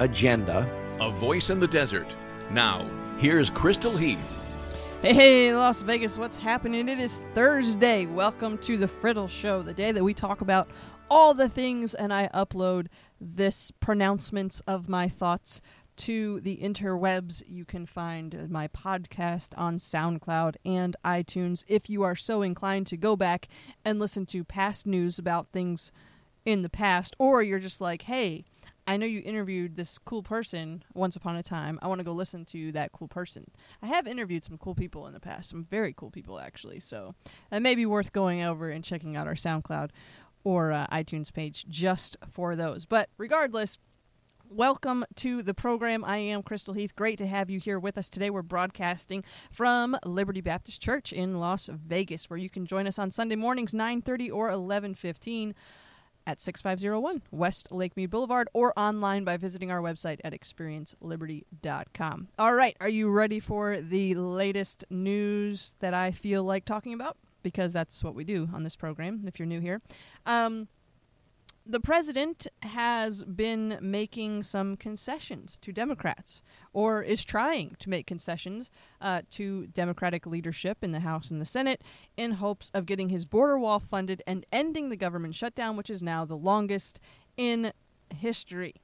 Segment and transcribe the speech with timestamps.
[0.00, 0.70] agenda.
[1.00, 2.16] A voice in the desert.
[2.50, 4.32] Now, here's Crystal Heath.
[5.02, 6.88] Hey, hey, Las Vegas, what's happening?
[6.88, 8.06] It is Thursday.
[8.06, 10.68] Welcome to the Friddle Show, the day that we talk about
[11.10, 12.88] all the things and I upload
[13.20, 15.60] this pronouncements of my thoughts
[15.98, 17.42] to the interwebs.
[17.46, 22.96] You can find my podcast on SoundCloud and iTunes if you are so inclined to
[22.96, 23.48] go back
[23.84, 25.90] and listen to past news about things
[26.44, 28.44] in the past, or you're just like, hey,
[28.86, 31.78] I know you interviewed this cool person once upon a time.
[31.82, 33.50] I want to go listen to that cool person.
[33.82, 36.78] I have interviewed some cool people in the past, some very cool people actually.
[36.78, 37.14] So
[37.50, 39.90] that may be worth going over and checking out our SoundCloud
[40.44, 42.86] or uh, iTunes page just for those.
[42.86, 43.78] But regardless,
[44.48, 46.04] welcome to the program.
[46.04, 46.94] I am Crystal Heath.
[46.94, 48.30] Great to have you here with us today.
[48.30, 53.10] We're broadcasting from Liberty Baptist Church in Las Vegas, where you can join us on
[53.10, 55.54] Sunday mornings, 9:30 or 11:15
[56.26, 62.28] at 6501 West Lakemead Boulevard or online by visiting our website at experienceliberty.com.
[62.38, 67.16] All right, are you ready for the latest news that I feel like talking about?
[67.42, 69.80] Because that's what we do on this program, if you're new here.
[70.24, 70.68] Um,
[71.68, 78.70] the president has been making some concessions to Democrats, or is trying to make concessions
[79.00, 81.82] uh, to Democratic leadership in the House and the Senate
[82.16, 86.02] in hopes of getting his border wall funded and ending the government shutdown, which is
[86.02, 87.00] now the longest
[87.36, 87.72] in
[88.14, 88.74] history.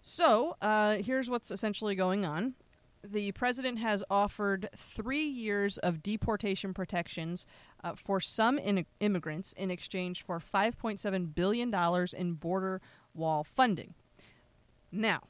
[0.00, 2.54] So, uh, here's what's essentially going on
[3.04, 7.46] the president has offered three years of deportation protections
[7.84, 11.74] uh, for some in- immigrants in exchange for $5.7 billion
[12.16, 12.80] in border
[13.14, 13.94] wall funding.
[14.90, 15.20] Now,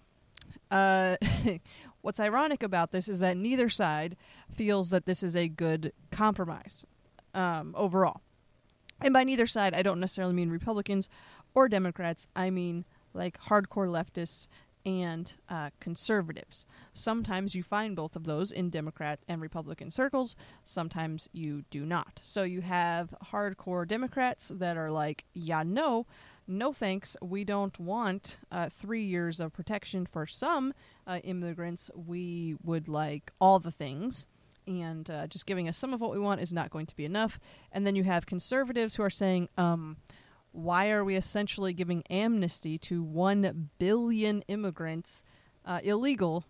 [0.70, 1.16] uh,
[2.02, 4.16] what's ironic about this is that neither side
[4.54, 6.84] feels that this is a good compromise
[7.34, 8.20] um, overall.
[9.00, 11.08] And by neither side, I don't necessarily mean Republicans
[11.54, 12.26] or Democrats.
[12.36, 14.48] I mean like hardcore leftists
[14.84, 16.66] and uh, conservatives.
[16.92, 22.20] Sometimes you find both of those in Democrat and Republican circles, sometimes you do not.
[22.22, 26.06] So you have hardcore Democrats that are like, yeah, no,
[26.46, 27.16] no thanks.
[27.22, 30.74] We don't want uh, three years of protection for some
[31.06, 31.90] uh, immigrants.
[31.94, 34.26] We would like all the things.
[34.66, 37.04] And uh, just giving us some of what we want is not going to be
[37.04, 37.40] enough.
[37.72, 39.96] And then you have conservatives who are saying, um,
[40.52, 45.24] why are we essentially giving amnesty to 1 billion immigrants,
[45.64, 46.44] uh, illegal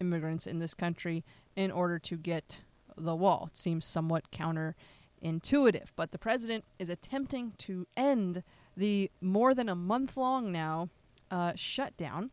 [0.00, 2.60] immigrants in this country, in order to get
[2.96, 3.48] the wall?
[3.50, 5.88] It seems somewhat counterintuitive.
[5.94, 8.42] But the president is attempting to end
[8.76, 10.88] the more than a month long now
[11.30, 12.30] uh, shutdown.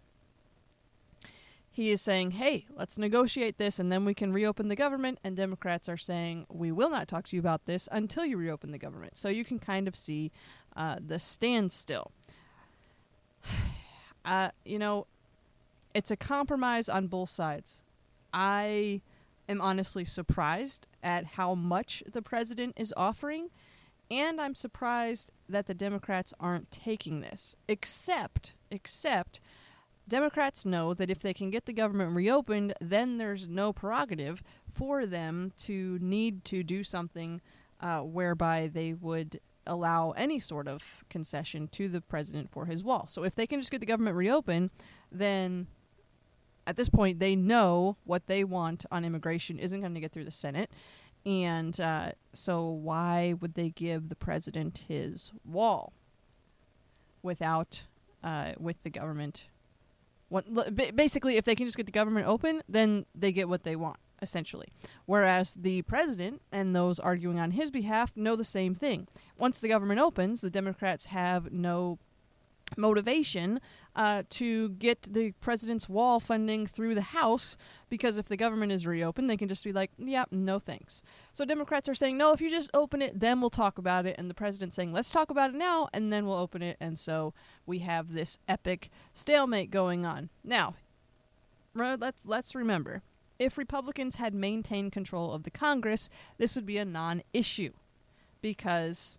[1.73, 5.19] He is saying, hey, let's negotiate this and then we can reopen the government.
[5.23, 8.71] And Democrats are saying, we will not talk to you about this until you reopen
[8.71, 9.17] the government.
[9.17, 10.31] So you can kind of see
[10.75, 12.11] uh, the standstill.
[14.23, 15.07] Uh, you know,
[15.95, 17.81] it's a compromise on both sides.
[18.31, 19.01] I
[19.49, 23.49] am honestly surprised at how much the president is offering,
[24.11, 27.55] and I'm surprised that the Democrats aren't taking this.
[27.67, 29.41] Except, except,
[30.07, 34.43] Democrats know that if they can get the government reopened, then there's no prerogative
[34.73, 37.41] for them to need to do something
[37.79, 43.07] uh, whereby they would allow any sort of concession to the president for his wall.
[43.07, 44.71] So if they can just get the government reopened,
[45.11, 45.67] then
[46.65, 50.25] at this point they know what they want on immigration isn't going to get through
[50.25, 50.71] the Senate.
[51.25, 55.93] And uh, so why would they give the president his wall
[57.21, 57.83] without,
[58.23, 59.45] uh, with the government?
[60.95, 63.97] basically, if they can just get the government open, then they get what they want
[64.21, 64.67] essentially.
[65.05, 69.07] Whereas the president and those arguing on his behalf know the same thing.
[69.37, 71.97] Once the government opens, the Democrats have no
[72.77, 73.59] motivation
[73.95, 77.57] uh, to get the president's wall funding through the House
[77.89, 81.01] because if the government is reopened, they can just be like, yeah, no thanks.
[81.33, 84.15] So Democrats are saying, no, if you just open it, then we'll talk about it.
[84.17, 86.77] And the president's saying, let's talk about it now, and then we'll open it.
[86.79, 87.33] And so
[87.65, 90.29] we have this epic stalemate going on.
[90.43, 90.75] Now,
[91.75, 93.01] let's, let's remember
[93.41, 97.73] if Republicans had maintained control of the Congress, this would be a non issue.
[98.39, 99.17] Because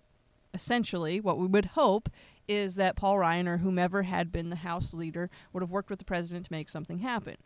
[0.54, 2.08] essentially, what we would hope
[2.46, 5.98] is that Paul Ryan or whomever had been the House leader would have worked with
[5.98, 7.36] the president to make something happen.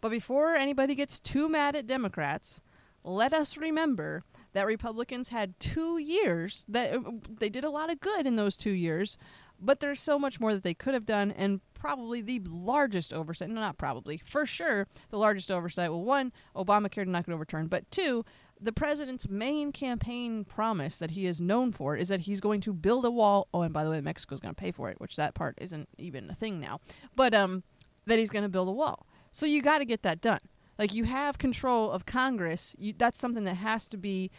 [0.00, 2.60] But before anybody gets too mad at Democrats,
[3.04, 8.00] let us remember that Republicans had two years that uh, they did a lot of
[8.00, 9.16] good in those two years,
[9.60, 13.50] but there's so much more that they could have done, and probably the largest oversight.
[13.50, 15.90] No, not probably, for sure, the largest oversight.
[15.90, 18.24] Well, one, Obamacare did not get overturned, but two,
[18.60, 22.72] the president's main campaign promise that he is known for is that he's going to
[22.72, 23.48] build a wall.
[23.52, 25.88] Oh, and by the way, Mexico's going to pay for it, which that part isn't
[25.98, 26.80] even a thing now.
[27.14, 27.62] But um,
[28.06, 29.06] that he's going to build a wall.
[29.30, 30.40] So you got to get that done.
[30.78, 32.74] Like you have control of Congress.
[32.78, 34.30] You, that's something that has to be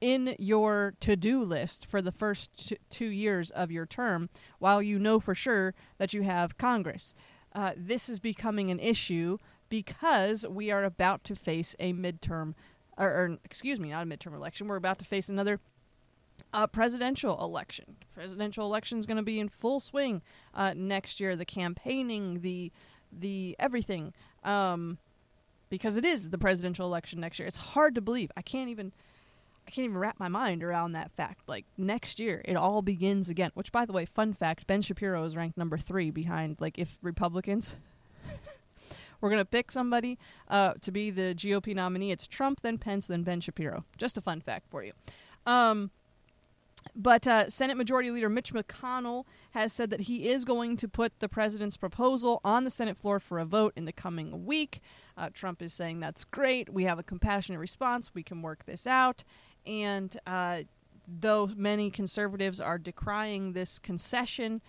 [0.00, 4.98] in your to-do list for the first t- two years of your term, while you
[4.98, 7.14] know for sure that you have Congress.
[7.54, 9.36] Uh, this is becoming an issue
[9.68, 12.54] because we are about to face a midterm
[13.00, 14.68] or, or excuse me, not a midterm election.
[14.68, 15.58] We're about to face another
[16.52, 17.96] uh, presidential election.
[18.14, 20.22] Presidential election is going to be in full swing
[20.54, 21.34] uh, next year.
[21.34, 22.70] The campaigning, the
[23.12, 24.12] the everything,
[24.44, 24.98] um,
[25.68, 27.48] because it is the presidential election next year.
[27.48, 28.30] It's hard to believe.
[28.36, 28.92] I can't even.
[29.70, 31.42] I can't even wrap my mind around that fact.
[31.46, 33.52] Like next year, it all begins again.
[33.54, 36.56] Which, by the way, fun fact: Ben Shapiro is ranked number three behind.
[36.58, 37.76] Like, if Republicans
[39.20, 40.18] we're going to pick somebody
[40.48, 42.10] uh, to be the GOP nominee.
[42.10, 43.84] It's Trump, then Pence, then Ben Shapiro.
[43.96, 44.90] Just a fun fact for you.
[45.46, 45.92] Um,
[46.96, 51.18] but uh, Senate Majority Leader Mitch McConnell has said that he is going to put
[51.20, 54.80] the president's proposal on the Senate floor for a vote in the coming week.
[55.16, 56.72] Uh, Trump is saying that's great.
[56.72, 58.14] We have a compassionate response.
[58.14, 59.24] We can work this out.
[59.66, 60.62] And uh,
[61.06, 64.60] though many conservatives are decrying this concession,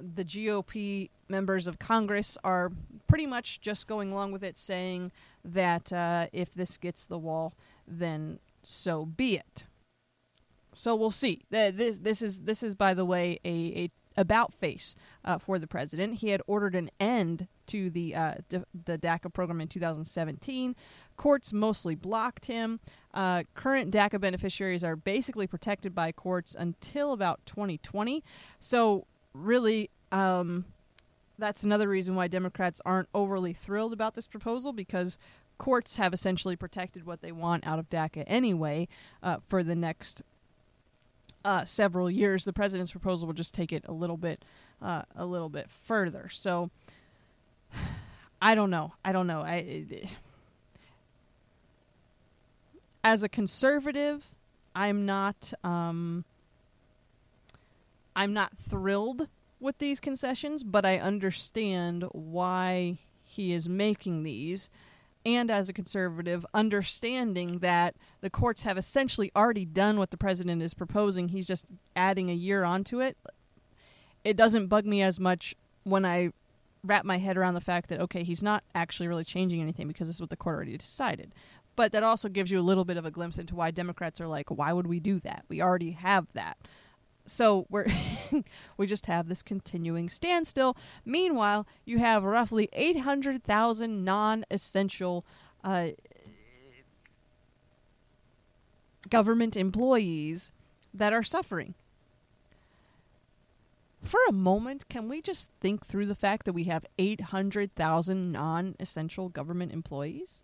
[0.00, 2.70] the GOP members of Congress are
[3.08, 5.12] pretty much just going along with it, saying
[5.44, 7.54] that uh, if this gets the wall,
[7.86, 9.66] then so be it.
[10.72, 11.42] So we'll see.
[11.50, 14.94] This this is this is by the way a, a about face
[15.24, 16.18] uh, for the president.
[16.18, 20.76] He had ordered an end to the uh, d- the DACA program in 2017.
[21.20, 22.80] Courts mostly blocked him.
[23.12, 28.24] Uh, current DACA beneficiaries are basically protected by courts until about 2020.
[28.58, 30.64] So really, um,
[31.38, 35.18] that's another reason why Democrats aren't overly thrilled about this proposal because
[35.58, 38.88] courts have essentially protected what they want out of DACA anyway
[39.22, 40.22] uh, for the next
[41.44, 42.46] uh, several years.
[42.46, 44.42] The president's proposal will just take it a little bit,
[44.80, 46.30] uh, a little bit further.
[46.30, 46.70] So,
[48.40, 48.94] I don't know.
[49.04, 49.42] I don't know.
[49.42, 50.08] I,
[53.02, 54.34] as a conservative,
[54.74, 55.52] I'm not.
[55.64, 56.24] Um,
[58.16, 59.28] I'm not thrilled
[59.60, 64.68] with these concessions, but I understand why he is making these.
[65.24, 70.62] And as a conservative, understanding that the courts have essentially already done what the president
[70.62, 73.16] is proposing, he's just adding a year onto it.
[74.24, 75.54] It doesn't bug me as much
[75.84, 76.32] when I
[76.82, 80.08] wrap my head around the fact that, okay, he's not actually really changing anything because
[80.08, 81.34] this is what the court already decided.
[81.76, 84.28] But that also gives you a little bit of a glimpse into why Democrats are
[84.28, 85.44] like, why would we do that?
[85.48, 86.58] We already have that
[87.30, 87.86] so we're
[88.76, 90.76] we just have this continuing standstill.
[91.04, 95.24] Meanwhile, you have roughly 800,000 non-essential
[95.62, 95.88] uh,
[99.08, 100.52] government employees
[100.92, 101.74] that are suffering.
[104.02, 108.74] For a moment, can we just think through the fact that we have 800,000 non
[108.80, 110.40] essential government employees?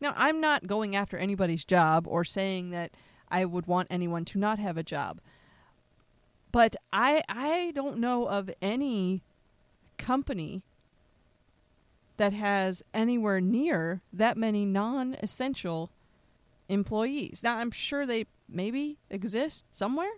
[0.00, 2.92] Now, I'm not going after anybody's job or saying that
[3.28, 5.20] I would want anyone to not have a job.
[6.52, 9.22] But I I don't know of any
[9.98, 10.62] company
[12.16, 15.90] that has anywhere near that many non-essential
[16.68, 17.42] employees.
[17.42, 20.12] Now I'm sure they maybe exist somewhere.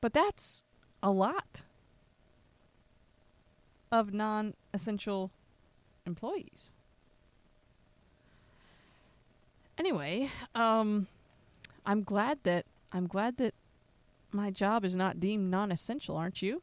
[0.00, 0.62] But that's
[1.02, 1.62] a lot
[3.92, 5.30] of non-essential
[6.04, 6.70] employees.
[9.78, 11.06] Anyway, um
[11.84, 13.54] I'm glad that I'm glad that
[14.32, 16.62] my job is not deemed non essential, aren't you?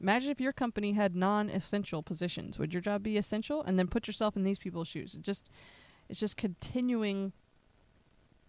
[0.00, 2.58] Imagine if your company had non essential positions.
[2.58, 3.62] Would your job be essential?
[3.62, 5.14] And then put yourself in these people's shoes.
[5.14, 5.50] It just
[6.08, 7.32] it's just continuing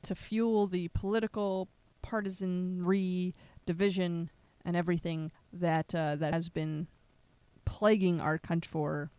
[0.03, 1.67] to fuel the political
[2.01, 4.29] partisanry division
[4.63, 6.87] and everything that uh, that has been
[7.65, 9.11] plaguing our country for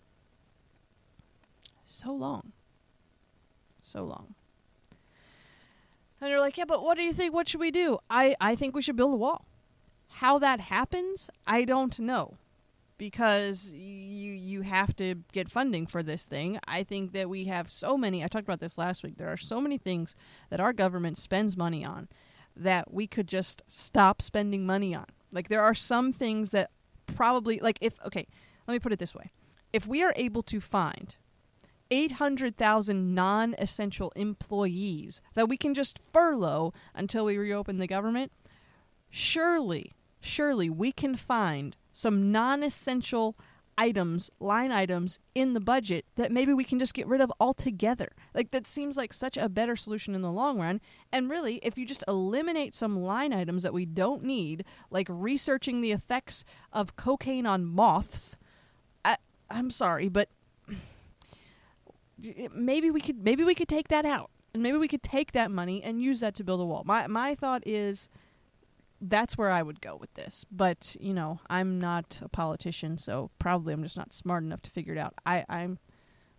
[1.85, 2.53] so long.
[3.83, 4.35] So long.
[6.21, 7.33] And they're like, yeah, but what do you think?
[7.33, 7.99] What should we do?
[8.11, 9.47] I, I think we should build a wall.
[10.09, 12.37] How that happens, I don't know.
[12.99, 16.59] Because you you have to get funding for this thing.
[16.69, 19.17] I think that we have so many I talked about this last week.
[19.17, 20.15] There are so many things
[20.51, 22.09] that our government spends money on
[22.55, 25.07] that we could just stop spending money on.
[25.33, 26.71] Like there are some things that
[27.07, 28.27] probably like if okay,
[28.67, 29.31] let me put it this way.
[29.73, 31.17] If we are able to find
[31.91, 38.33] 800,000 non-essential employees that we can just furlough until we reopen the government,
[39.11, 43.37] surely, surely we can find some non-essential
[43.81, 48.13] items, line items in the budget that maybe we can just get rid of altogether.
[48.35, 50.83] Like that seems like such a better solution in the long run.
[51.11, 55.81] And really, if you just eliminate some line items that we don't need, like researching
[55.81, 58.37] the effects of cocaine on moths,
[59.03, 59.17] I,
[59.51, 60.29] I'm sorry, but
[62.55, 64.31] maybe we could maybe we could take that out.
[64.53, 66.83] And maybe we could take that money and use that to build a wall.
[66.85, 68.09] My my thought is
[69.01, 70.45] that's where I would go with this.
[70.51, 74.71] But you know, I'm not a politician, so probably I'm just not smart enough to
[74.71, 75.15] figure it out.
[75.25, 75.79] I, I'm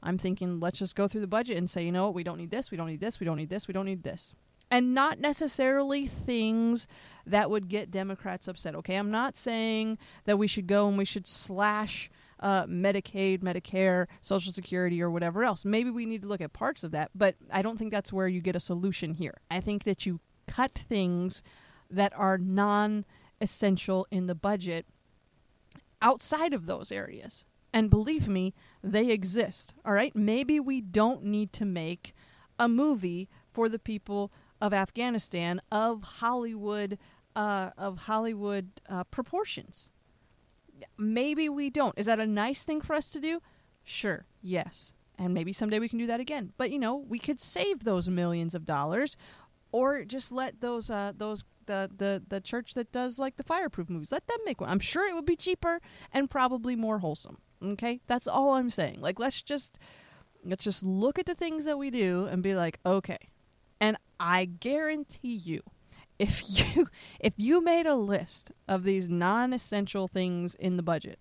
[0.03, 2.37] I'm thinking let's just go through the budget and say, you know what, we don't
[2.37, 4.33] need this, we don't need this, we don't need this, we don't need this.
[4.69, 6.87] And not necessarily things
[7.25, 8.73] that would get Democrats upset.
[8.75, 12.09] Okay, I'm not saying that we should go and we should slash
[12.41, 15.63] uh, Medicaid, Medicare, Social Security, or whatever else.
[15.63, 18.27] Maybe we need to look at parts of that, but I don't think that's where
[18.27, 19.41] you get a solution here.
[19.49, 21.43] I think that you cut things
[21.89, 23.05] that are non
[23.39, 24.85] essential in the budget
[26.01, 27.45] outside of those areas.
[27.73, 29.73] And believe me, they exist.
[29.85, 30.15] All right?
[30.15, 32.13] Maybe we don't need to make
[32.59, 36.97] a movie for the people of Afghanistan of Hollywood
[37.35, 39.89] uh, of Hollywood uh, proportions.
[41.01, 41.97] Maybe we don't.
[41.97, 43.41] Is that a nice thing for us to do?
[43.83, 44.25] Sure.
[44.41, 44.93] Yes.
[45.17, 46.53] And maybe someday we can do that again.
[46.57, 49.17] But you know, we could save those millions of dollars
[49.71, 53.89] or just let those uh, those the, the the church that does like the fireproof
[53.89, 54.11] movies.
[54.11, 54.69] Let them make one.
[54.69, 55.81] I'm sure it would be cheaper
[56.13, 57.37] and probably more wholesome.
[57.63, 59.01] Okay, that's all I'm saying.
[59.01, 59.79] Like let's just
[60.43, 63.17] let's just look at the things that we do and be like, okay.
[63.79, 65.61] And I guarantee you,
[66.21, 66.43] if
[66.75, 66.87] you
[67.19, 71.19] if you made a list of these non-essential things in the budget,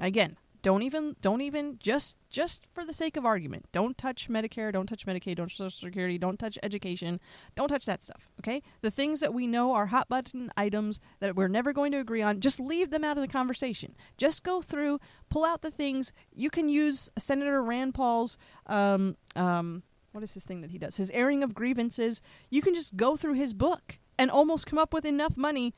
[0.00, 4.70] again, don't even don't even just just for the sake of argument don't touch medicare
[4.70, 7.18] don't touch medicaid don't touch social security don't touch education
[7.54, 8.62] don't touch that stuff okay?
[8.82, 12.22] The things that we know are hot button items that we're never going to agree
[12.22, 13.96] on just leave them out of the conversation.
[14.18, 16.12] Just go through pull out the things.
[16.32, 19.82] You can use senator rand paul's um, um,
[20.12, 20.96] what is this thing that he does?
[20.96, 22.20] His airing of grievances.
[22.50, 25.74] You can just go through his book and almost come up with enough money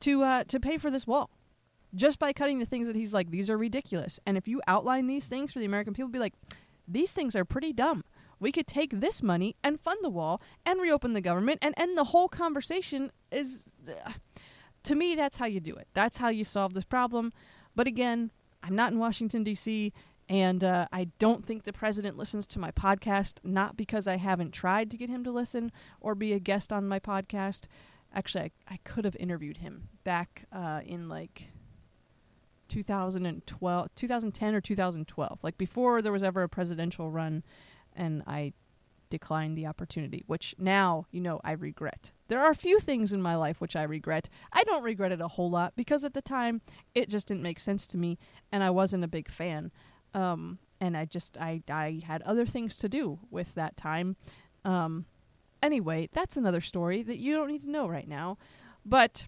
[0.00, 1.30] to uh, to pay for this wall
[1.94, 4.20] just by cutting the things that he's like, these are ridiculous.
[4.26, 6.34] And if you outline these things for the American people, be like,
[6.86, 8.04] these things are pretty dumb.
[8.38, 11.98] We could take this money and fund the wall and reopen the government and end
[11.98, 13.12] the whole conversation.
[13.30, 14.12] Is uh,
[14.84, 15.88] to me, that's how you do it.
[15.92, 17.32] That's how you solve this problem.
[17.76, 18.30] But again,
[18.62, 19.92] I'm not in Washington D.C.
[20.30, 24.52] And uh, I don't think the president listens to my podcast, not because I haven't
[24.52, 27.66] tried to get him to listen or be a guest on my podcast.
[28.14, 31.48] Actually, I, I could have interviewed him back uh, in like
[32.68, 37.42] 2012, 2010 or 2012, like before there was ever a presidential run,
[37.92, 38.52] and I
[39.10, 42.12] declined the opportunity, which now, you know, I regret.
[42.28, 44.28] There are a few things in my life which I regret.
[44.52, 46.60] I don't regret it a whole lot because at the time
[46.94, 48.16] it just didn't make sense to me
[48.52, 49.72] and I wasn't a big fan.
[50.14, 54.16] Um, and I just I I had other things to do with that time.
[54.64, 55.06] Um,
[55.62, 58.38] anyway, that's another story that you don't need to know right now,
[58.84, 59.26] but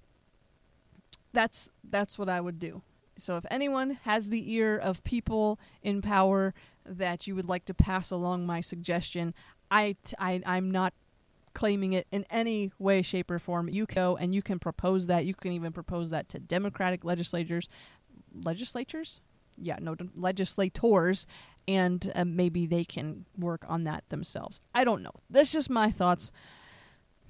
[1.32, 2.82] that's that's what I would do.
[3.18, 7.74] So if anyone has the ear of people in power that you would like to
[7.74, 9.34] pass along my suggestion,
[9.70, 10.94] I, t- I I'm not
[11.54, 13.68] claiming it in any way, shape, or form.
[13.68, 15.26] You go and you can propose that.
[15.26, 17.68] You can even propose that to Democratic legislators,
[18.34, 19.20] legislatures,
[19.56, 21.26] yeah, no, legislators,
[21.68, 24.60] and uh, maybe they can work on that themselves.
[24.74, 25.12] I don't know.
[25.30, 26.32] That's just my thoughts.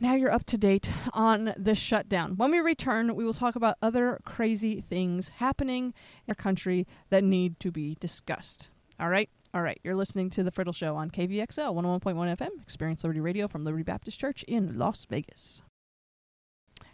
[0.01, 2.37] Now you're up to date on the shutdown.
[2.37, 5.95] When we return, we will talk about other crazy things happening
[6.27, 8.69] in our country that need to be discussed.
[8.99, 9.31] All right?
[9.55, 9.79] All right.
[9.85, 13.85] You're listening to The Friddle Show on KVXL 101.1 FM, Experience Liberty Radio from Liberty
[13.85, 15.63] Baptist Church in Las Vegas.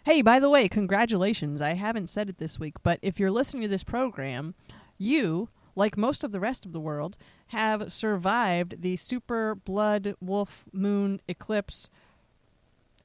[0.04, 1.62] Hey, by the way, congratulations.
[1.62, 4.54] I haven't said it this week, but if you're listening to this program,
[4.98, 7.16] you, like most of the rest of the world,
[7.48, 11.88] have survived the super blood wolf moon eclipse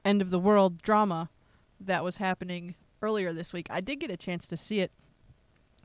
[0.04, 1.30] end of the world drama
[1.80, 3.66] that was happening earlier this week.
[3.70, 4.90] I did get a chance to see it.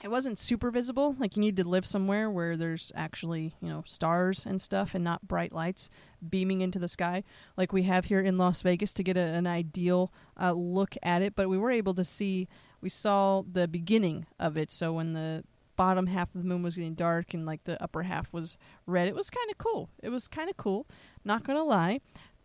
[0.02, 1.16] It wasn't super visible.
[1.20, 5.04] Like you need to live somewhere where there's actually, you know, stars and stuff and
[5.04, 5.90] not bright lights
[6.28, 7.24] beaming into the sky
[7.58, 11.22] like we have here in Las Vegas to get a, an ideal uh, look at
[11.22, 11.36] it.
[11.36, 12.48] But we were able to see,
[12.80, 14.72] we saw the beginning of it.
[14.72, 15.44] So when the
[15.80, 19.08] bottom half of the moon was getting dark and like the upper half was red,
[19.08, 19.90] it was kind of cool.
[20.04, 20.86] It was kind of cool.
[21.24, 22.02] Not to lie.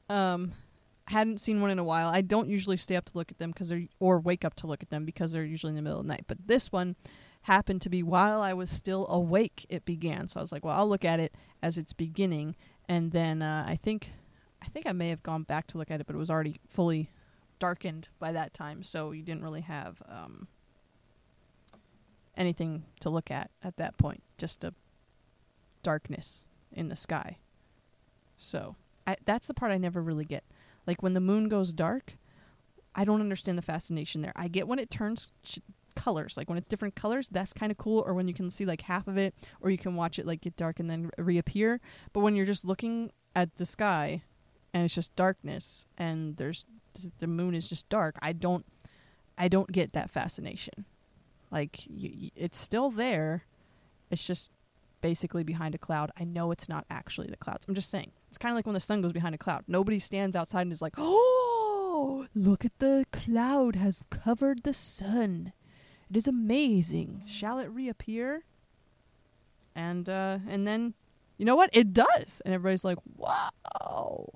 [0.08, 0.52] Um,
[1.08, 2.08] hadn't seen one in a while.
[2.08, 4.68] I don't usually stay up to look at them because they're or wake up to
[4.68, 6.26] look at them because they're usually in the middle of the night.
[6.28, 6.94] But this one
[7.42, 9.66] happened to be while I was still awake.
[9.68, 12.54] It began, so I was like, well, I'll look at it as it's beginning,
[12.88, 14.12] and then uh, I think
[14.62, 16.60] I think I may have gone back to look at it, but it was already
[16.68, 17.10] fully
[17.58, 20.46] darkened by that time, so you didn't really have um,
[22.36, 24.22] anything to look at at that point.
[24.38, 24.74] Just a
[25.82, 27.38] darkness in the sky.
[28.36, 28.76] So
[29.06, 30.44] I, that's the part I never really get.
[30.86, 32.14] Like when the moon goes dark,
[32.94, 34.32] I don't understand the fascination there.
[34.36, 35.60] I get when it turns ch-
[35.94, 38.02] colors, like when it's different colors, that's kind of cool.
[38.06, 40.42] Or when you can see like half of it, or you can watch it like
[40.42, 41.80] get dark and then re- reappear.
[42.12, 44.22] But when you're just looking at the sky,
[44.72, 46.66] and it's just darkness, and there's
[47.18, 48.64] the moon is just dark, I don't,
[49.36, 50.84] I don't get that fascination.
[51.54, 53.44] Like it's still there,
[54.10, 54.50] it's just
[55.00, 56.10] basically behind a cloud.
[56.18, 57.64] I know it's not actually the clouds.
[57.68, 58.10] I'm just saying.
[58.28, 59.62] It's kind of like when the sun goes behind a cloud.
[59.68, 65.52] Nobody stands outside and is like, "Oh, look at the cloud has covered the sun.
[66.10, 67.22] It is amazing.
[67.24, 68.42] Shall it reappear?"
[69.76, 70.94] And uh and then
[71.38, 71.70] you know what?
[71.72, 72.42] It does.
[72.44, 74.32] And everybody's like, "Wow."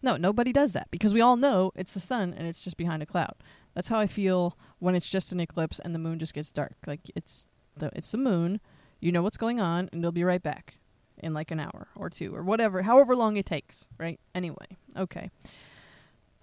[0.00, 3.02] No, nobody does that because we all know it's the sun and it's just behind
[3.02, 3.34] a cloud.
[3.74, 6.74] That's how I feel when it's just an eclipse and the moon just gets dark.
[6.88, 7.46] Like it's
[7.76, 8.60] the it's the moon
[8.98, 10.74] you know what's going on and it'll be right back
[11.18, 14.18] in like an hour or two or whatever however long it takes right?
[14.34, 15.30] Anyway okay.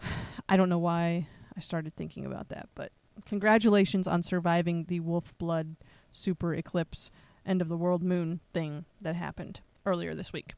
[0.50, 1.28] I don't know why
[1.58, 2.94] i started thinking about that but
[3.26, 5.76] congratulations on surviving the wolf blood
[6.10, 7.12] super eclipse
[7.46, 10.54] end of the world moon thing that happened earlier this week.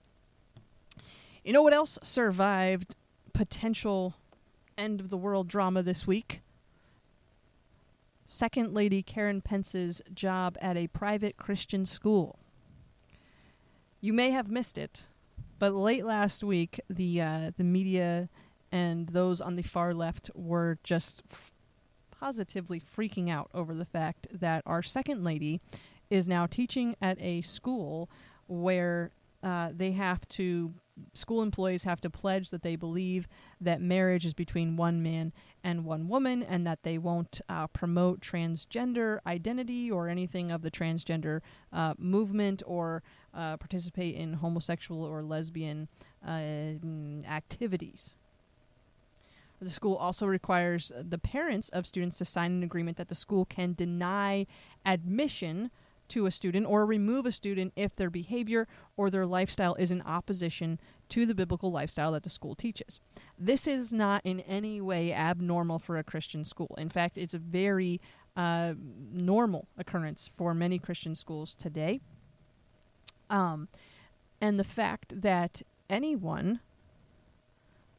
[1.43, 2.95] You know what else survived
[3.33, 4.13] potential
[4.77, 6.41] end of the world drama this week
[8.31, 12.39] Second Lady Karen Pence's job at a private Christian school.
[13.99, 15.07] You may have missed it,
[15.59, 18.29] but late last week, the uh, the media
[18.71, 21.51] and those on the far left were just f-
[22.09, 25.59] positively freaking out over the fact that our second lady
[26.09, 28.09] is now teaching at a school
[28.47, 29.11] where
[29.43, 30.73] uh, they have to
[31.13, 33.27] school employees have to pledge that they believe
[33.59, 35.31] that marriage is between one man
[35.63, 40.71] and one woman and that they won't uh, promote transgender identity or anything of the
[40.71, 45.87] transgender uh, movement or uh, participate in homosexual or lesbian
[46.27, 46.41] uh,
[47.27, 48.15] activities.
[49.61, 53.45] The school also requires the parents of students to sign an agreement that the school
[53.45, 54.47] can deny
[54.83, 55.69] admission
[56.11, 60.01] to a student or remove a student if their behavior or their lifestyle is in
[60.03, 62.99] opposition to the biblical lifestyle that the school teaches.
[63.37, 66.75] This is not in any way abnormal for a Christian school.
[66.77, 67.99] In fact, it's a very
[68.35, 68.73] uh,
[69.11, 71.99] normal occurrence for many Christian schools today.
[73.29, 73.67] Um,
[74.39, 76.59] and the fact that anyone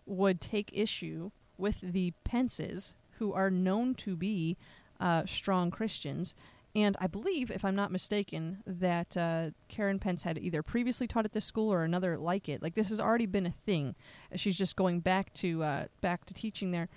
[0.07, 4.57] would take issue with the Pences, who are known to be
[5.01, 6.35] uh, strong Christians,
[6.75, 11.27] and I believe, if I'm not mistaken, that uh, Karen Pence had either previously taught
[11.27, 12.63] at this school or another like it.
[12.63, 13.95] Like this has already been a thing.
[14.37, 16.89] She's just going back to uh, back to teaching there.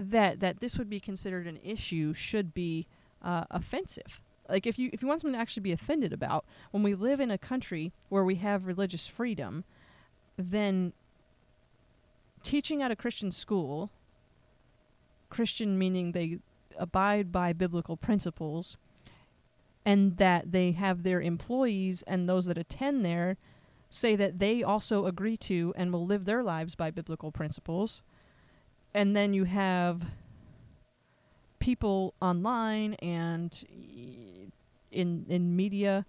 [0.00, 2.88] That that this would be considered an issue should be
[3.22, 4.20] uh, offensive.
[4.48, 7.20] Like if you if you want something to actually be offended about, when we live
[7.20, 9.62] in a country where we have religious freedom,
[10.36, 10.92] then
[12.42, 13.90] teaching at a Christian school,
[15.30, 16.40] Christian meaning they
[16.78, 18.76] abide by biblical principles
[19.84, 23.36] and that they have their employees and those that attend there
[23.88, 28.02] say that they also agree to and will live their lives by biblical principles.
[28.92, 30.02] And then you have
[31.58, 33.64] people online and
[34.90, 36.04] in in media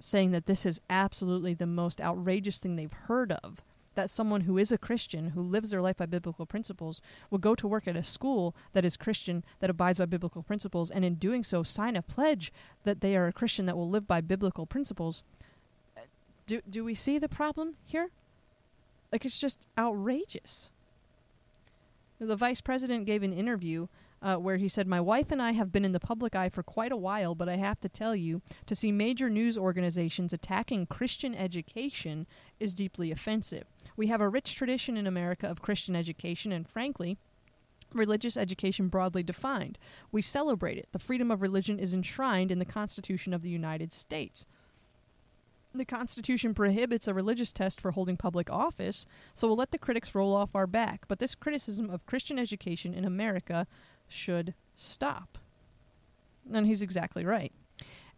[0.00, 3.62] saying that this is absolutely the most outrageous thing they've heard of
[3.94, 7.54] that someone who is a Christian, who lives their life by biblical principles, will go
[7.54, 11.14] to work at a school that is Christian, that abides by biblical principles, and in
[11.14, 12.52] doing so sign a pledge
[12.84, 15.22] that they are a Christian that will live by biblical principles.
[16.46, 18.10] Do, do we see the problem here?
[19.10, 20.70] Like, it's just outrageous.
[22.18, 23.88] The vice president gave an interview
[24.24, 26.62] uh, where he said, My wife and I have been in the public eye for
[26.62, 30.86] quite a while, but I have to tell you, to see major news organizations attacking
[30.86, 32.26] Christian education
[32.58, 33.64] is deeply offensive.
[33.96, 37.18] We have a rich tradition in America of Christian education, and frankly,
[37.92, 39.78] religious education broadly defined.
[40.10, 40.88] We celebrate it.
[40.92, 44.46] The freedom of religion is enshrined in the Constitution of the United States.
[45.76, 50.14] The Constitution prohibits a religious test for holding public office, so we'll let the critics
[50.14, 51.04] roll off our back.
[51.08, 53.66] But this criticism of Christian education in America
[54.14, 55.38] should stop.
[56.52, 57.52] And he's exactly right.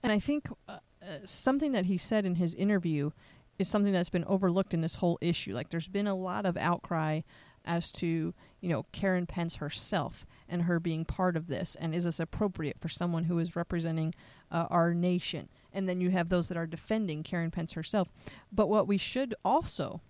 [0.02, 3.10] And I think uh, uh, something that he said in his interview
[3.58, 5.54] is something that's been overlooked in this whole issue.
[5.54, 7.20] Like, there's been a lot of outcry
[7.64, 12.04] as to you know Karen Pence herself and her being part of this, and is
[12.04, 14.14] this appropriate for someone who is representing
[14.50, 15.48] uh, our nation?
[15.72, 18.08] And then you have those that are defending Karen Pence herself.
[18.52, 20.00] But what we should also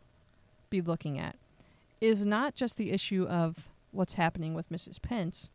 [0.69, 1.37] be looking at
[2.01, 5.01] is not just the issue of what's happening with Mrs.
[5.01, 5.51] Pence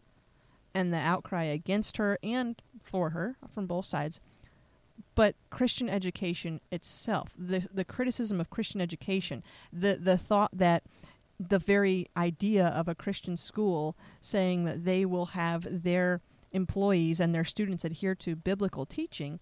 [0.73, 4.19] and the outcry against her and for her from both sides,
[5.15, 10.83] but Christian education itself, the the criticism of Christian education, the the thought that
[11.39, 17.33] the very idea of a Christian school saying that they will have their employees and
[17.33, 19.39] their students adhere to biblical teaching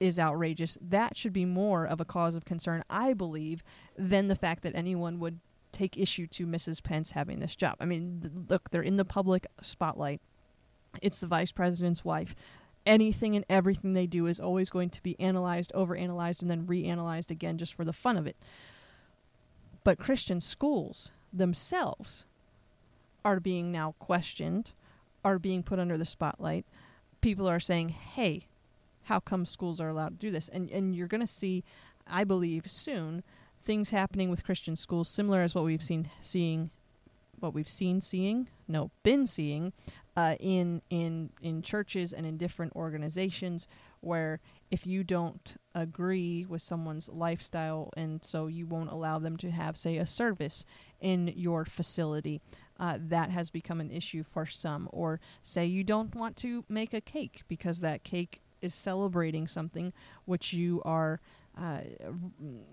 [0.00, 0.78] is outrageous.
[0.80, 3.62] That should be more of a cause of concern, I believe,
[3.96, 5.40] than the fact that anyone would
[5.72, 6.82] take issue to Mrs.
[6.82, 7.76] Pence having this job.
[7.80, 10.20] I mean, look, they're in the public spotlight.
[11.02, 12.34] It's the vice president's wife.
[12.86, 17.30] Anything and everything they do is always going to be analyzed, overanalyzed, and then reanalyzed
[17.30, 18.36] again just for the fun of it.
[19.84, 22.24] But Christian schools themselves
[23.24, 24.72] are being now questioned,
[25.24, 26.64] are being put under the spotlight.
[27.20, 28.46] People are saying, hey,
[29.04, 30.48] how come schools are allowed to do this?
[30.48, 31.64] And, and you're going to see,
[32.06, 33.22] I believe, soon
[33.68, 36.70] things happening with Christian schools similar as what we've seen seeing
[37.38, 39.74] what we've seen seeing no been seeing
[40.18, 43.68] uh, in in in churches and in different organizations
[44.00, 49.52] where if you don't agree with someone's lifestyle and so you won't allow them to
[49.52, 50.64] have say a service
[51.00, 52.40] in your facility
[52.80, 54.88] uh, that has become an issue for some.
[54.90, 59.92] Or say you don't want to make a cake because that cake is celebrating something
[60.24, 61.20] which you are
[61.56, 61.82] uh,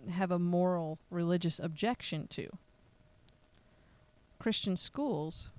[0.09, 2.49] have a moral religious objection to.
[4.39, 5.51] Christian schools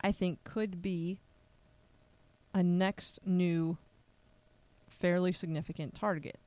[0.00, 1.18] i think could be
[2.54, 3.76] a next new
[4.88, 6.38] fairly significant target.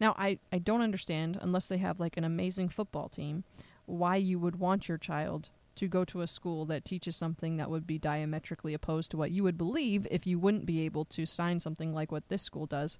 [0.00, 3.44] Now, I, I don't understand, unless they have like an amazing football team,
[3.86, 7.70] why you would want your child to go to a school that teaches something that
[7.70, 11.26] would be diametrically opposed to what you would believe if you wouldn't be able to
[11.26, 12.98] sign something like what this school does.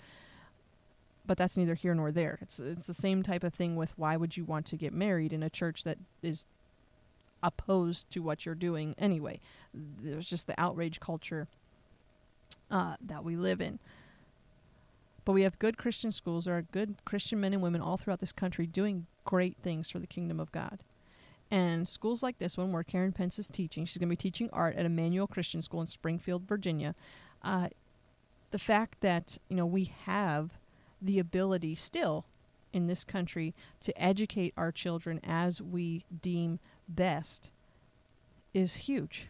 [1.25, 2.39] But that's neither here nor there.
[2.43, 5.33] It's it's the same type of thing with why would you want to get married
[5.33, 6.47] in a church that is
[7.43, 9.41] opposed to what you're doing anyway.
[9.75, 11.49] There's just the outrage culture
[12.71, 13.79] uh, that we live in.
[15.25, 16.47] But we have good Christian schools.
[16.47, 19.99] There are good Christian men and women all throughout this country doing great things for
[19.99, 20.81] the kingdom of God.
[21.51, 24.49] And schools like this one, where Karen Pence is teaching, she's going to be teaching
[24.53, 26.95] art at Immanuel Christian School in Springfield, Virginia.
[27.43, 27.69] Uh,
[28.51, 30.59] the fact that you know we have
[31.01, 32.25] the ability still
[32.73, 36.59] in this country to educate our children as we deem
[36.95, 37.51] best
[38.55, 39.29] is huge.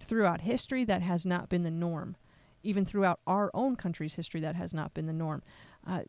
[0.00, 2.16] Throughout history, that has not been the norm
[2.64, 5.42] even throughout our own country's history, that has not been the norm.
[5.86, 6.00] Uh,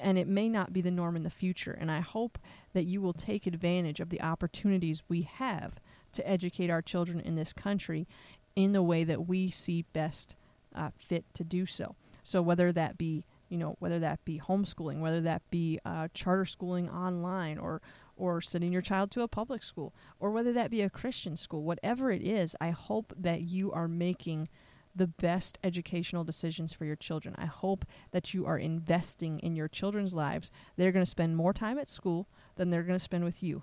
[0.00, 1.76] and it may not be the norm in the future.
[1.78, 2.38] And I hope
[2.72, 5.80] that you will take advantage of the opportunities we have
[6.12, 8.06] to educate our children in this country
[8.54, 10.36] in the way that we see best
[10.74, 11.94] uh, fit to do so.
[12.22, 16.44] So whether that be you know whether that be homeschooling, whether that be uh, charter
[16.44, 17.80] schooling online, or
[18.16, 21.62] or sending your child to a public school, or whether that be a Christian school,
[21.62, 24.48] whatever it is, I hope that you are making
[24.94, 27.34] the best educational decisions for your children.
[27.36, 30.50] I hope that you are investing in your children's lives.
[30.76, 32.26] They're going to spend more time at school
[32.56, 33.62] than they're going to spend with you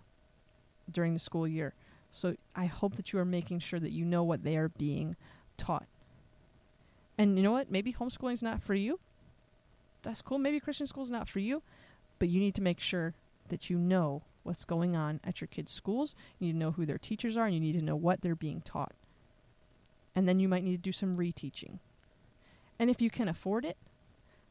[0.89, 1.73] during the school year.
[2.11, 5.15] So I hope that you are making sure that you know what they are being
[5.57, 5.87] taught.
[7.17, 7.71] And you know what?
[7.71, 8.99] Maybe homeschooling is not for you.
[10.03, 10.37] That's cool.
[10.37, 11.63] Maybe Christian school is not for you,
[12.19, 13.15] but you need to make sure
[13.49, 16.15] that you know what's going on at your kids' schools.
[16.39, 18.35] You need to know who their teachers are, and you need to know what they're
[18.35, 18.93] being taught
[20.15, 21.79] and then you might need to do some reteaching.
[22.79, 23.77] And if you can afford it,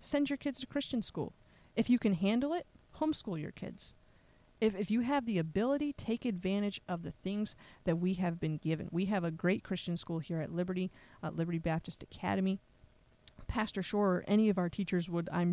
[0.00, 1.32] send your kids to Christian school.
[1.76, 2.66] If you can handle it,
[3.00, 3.94] homeschool your kids.
[4.60, 8.58] If, if you have the ability, take advantage of the things that we have been
[8.58, 8.88] given.
[8.90, 10.90] We have a great Christian school here at Liberty,
[11.22, 12.60] uh, Liberty Baptist Academy.
[13.48, 15.52] Pastor Shore or any of our teachers would, I'm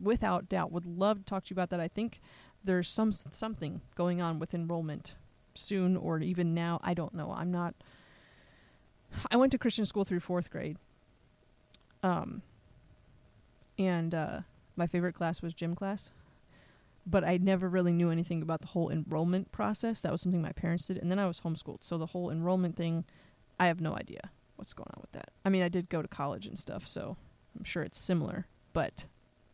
[0.00, 1.78] without doubt, would love to talk to you about that.
[1.78, 2.18] I think
[2.64, 5.14] there's some something going on with enrollment
[5.54, 6.80] soon or even now.
[6.82, 7.32] I don't know.
[7.32, 7.74] I'm not
[9.30, 10.76] I went to Christian school through fourth grade.
[12.02, 12.42] Um,
[13.78, 14.40] and uh,
[14.76, 16.12] my favorite class was gym class.
[17.06, 20.00] But I never really knew anything about the whole enrollment process.
[20.02, 20.98] That was something my parents did.
[20.98, 21.82] And then I was homeschooled.
[21.82, 23.04] So the whole enrollment thing,
[23.58, 25.30] I have no idea what's going on with that.
[25.44, 27.16] I mean, I did go to college and stuff, so
[27.56, 28.46] I'm sure it's similar.
[28.72, 29.06] But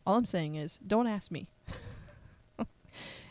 [0.05, 1.47] all I'm saying is don't ask me.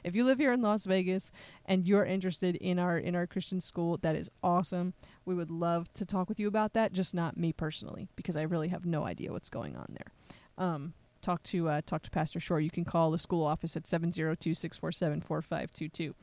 [0.05, 1.33] If you live here in Las Vegas
[1.65, 4.95] and you're interested in our in our Christian school, that is awesome.
[5.25, 8.43] We would love to talk with you about that, just not me personally, because I
[8.43, 10.13] really have no idea what's going on there.
[10.59, 13.85] Um, talk to uh, talk to Pastor Shore, you can call the school office at
[13.85, 16.15] 702-647-4522.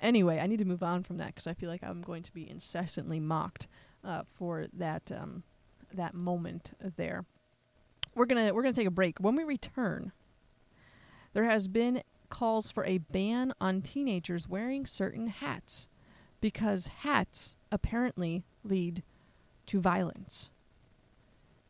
[0.00, 2.32] Anyway, I need to move on from that because I feel like I'm going to
[2.32, 3.68] be incessantly mocked
[4.04, 5.44] uh, for that um,
[5.94, 7.24] that moment there.
[8.14, 9.18] We're gonna we're gonna take a break.
[9.20, 10.12] When we return,
[11.32, 15.86] there has been calls for a ban on teenagers wearing certain hats
[16.40, 19.02] because hats apparently lead
[19.66, 20.50] to violence.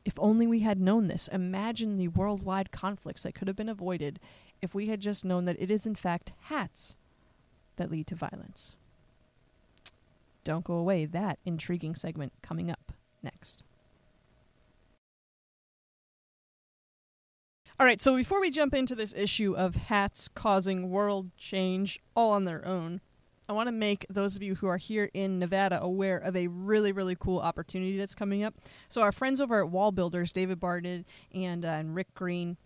[0.04, 1.26] If only we had known this.
[1.28, 4.20] Imagine the worldwide conflicts that could have been avoided
[4.62, 6.96] if we had just known that it is, in fact, hats
[7.74, 8.76] that lead to violence.
[10.44, 11.06] Don't go away.
[11.06, 13.64] That intriguing segment coming up next.
[17.80, 22.32] All right, so before we jump into this issue of hats causing world change all
[22.32, 23.00] on their own,
[23.48, 26.48] I want to make those of you who are here in Nevada aware of a
[26.48, 28.54] really, really cool opportunity that's coming up.
[28.88, 32.58] So, our friends over at Wall Builders, David Barton and, uh, and Rick Green,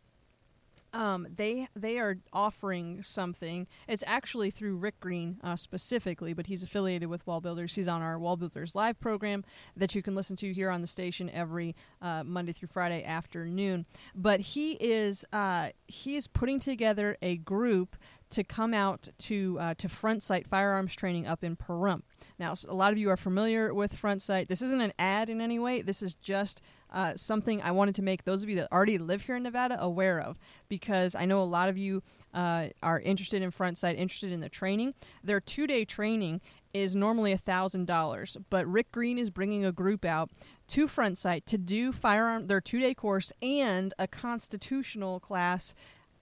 [0.96, 3.66] um, they they are offering something.
[3.87, 7.74] It's actually through Rick Green uh, specifically, but he's affiliated with Wall Builders.
[7.74, 9.44] He's on our Wall Builders live program
[9.76, 13.85] that you can listen to here on the station every uh, Monday through Friday afternoon.
[14.14, 17.96] But he is uh, he is putting together a group
[18.30, 22.04] to come out to uh, to Front Sight firearms training up in Pahrump.
[22.38, 24.48] Now, a lot of you are familiar with Front Sight.
[24.48, 25.82] This isn't an ad in any way.
[25.82, 29.22] This is just uh, something I wanted to make those of you that already live
[29.22, 33.42] here in Nevada aware of because I know a lot of you uh, are interested
[33.42, 34.94] in Front Sight, interested in the training.
[35.25, 36.40] Their two day training
[36.72, 40.31] is normally a thousand dollars, but Rick Green is bringing a group out
[40.68, 45.75] to Front Sight to do firearm their two day course and a constitutional class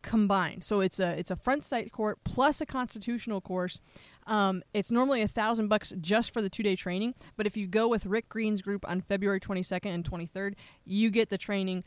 [0.05, 0.63] combined.
[0.63, 3.81] So it's a it's a front sight court plus a constitutional course.
[4.27, 7.67] Um, it's normally a thousand bucks just for the two day training, but if you
[7.67, 11.85] go with Rick Green's group on February 22nd and 23rd, you get the training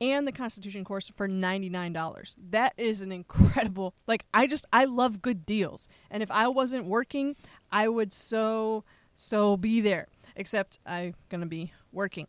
[0.00, 2.34] and the Constitution course for $99.
[2.50, 5.88] That is an incredible, like, I just, I love good deals.
[6.10, 7.36] And if I wasn't working,
[7.70, 10.08] I would so, so be there.
[10.36, 12.28] Except I'm going to be working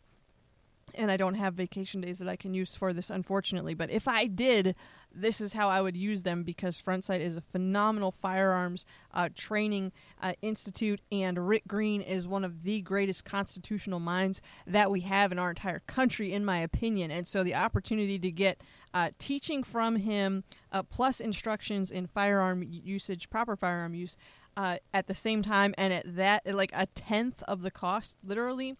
[0.94, 3.74] and I don't have vacation days that I can use for this, unfortunately.
[3.74, 4.74] But if I did,
[5.14, 9.28] this is how I would use them because Front Sight is a phenomenal firearms uh,
[9.34, 15.00] training uh, institute, and Rick Green is one of the greatest constitutional minds that we
[15.00, 17.10] have in our entire country, in my opinion.
[17.10, 18.60] And so the opportunity to get
[18.94, 24.16] uh, teaching from him, uh, plus instructions in firearm usage, proper firearm use.
[24.54, 28.76] Uh, at the same time, and at that, like a tenth of the cost, literally,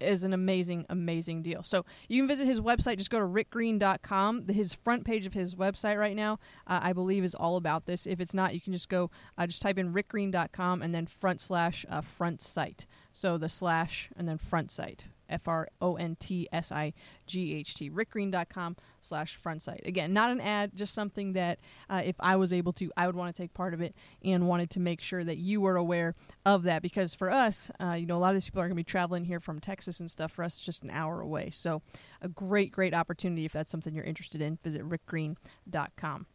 [0.00, 1.62] is an amazing, amazing deal.
[1.62, 2.98] So you can visit his website.
[2.98, 4.48] Just go to rickgreen.com.
[4.48, 8.06] His front page of his website right now, uh, I believe, is all about this.
[8.06, 11.40] If it's not, you can just go, uh, just type in rickgreen.com and then front
[11.40, 12.86] slash uh, front sight.
[13.12, 15.06] So the slash and then front sight.
[15.28, 16.92] F R O N T S I
[17.26, 17.90] G H T.
[17.90, 19.82] rickgreen.com slash front sight.
[19.84, 21.58] Again, not an ad, just something that
[21.88, 24.48] uh, if I was able to, I would want to take part of it and
[24.48, 28.06] wanted to make sure that you were aware of that because for us, uh, you
[28.06, 30.10] know, a lot of these people are going to be traveling here from Texas and
[30.10, 30.32] stuff.
[30.32, 31.50] For us, just an hour away.
[31.50, 31.82] So
[32.20, 34.58] a great, great opportunity if that's something you're interested in.
[34.62, 36.26] Visit rickgreen.com.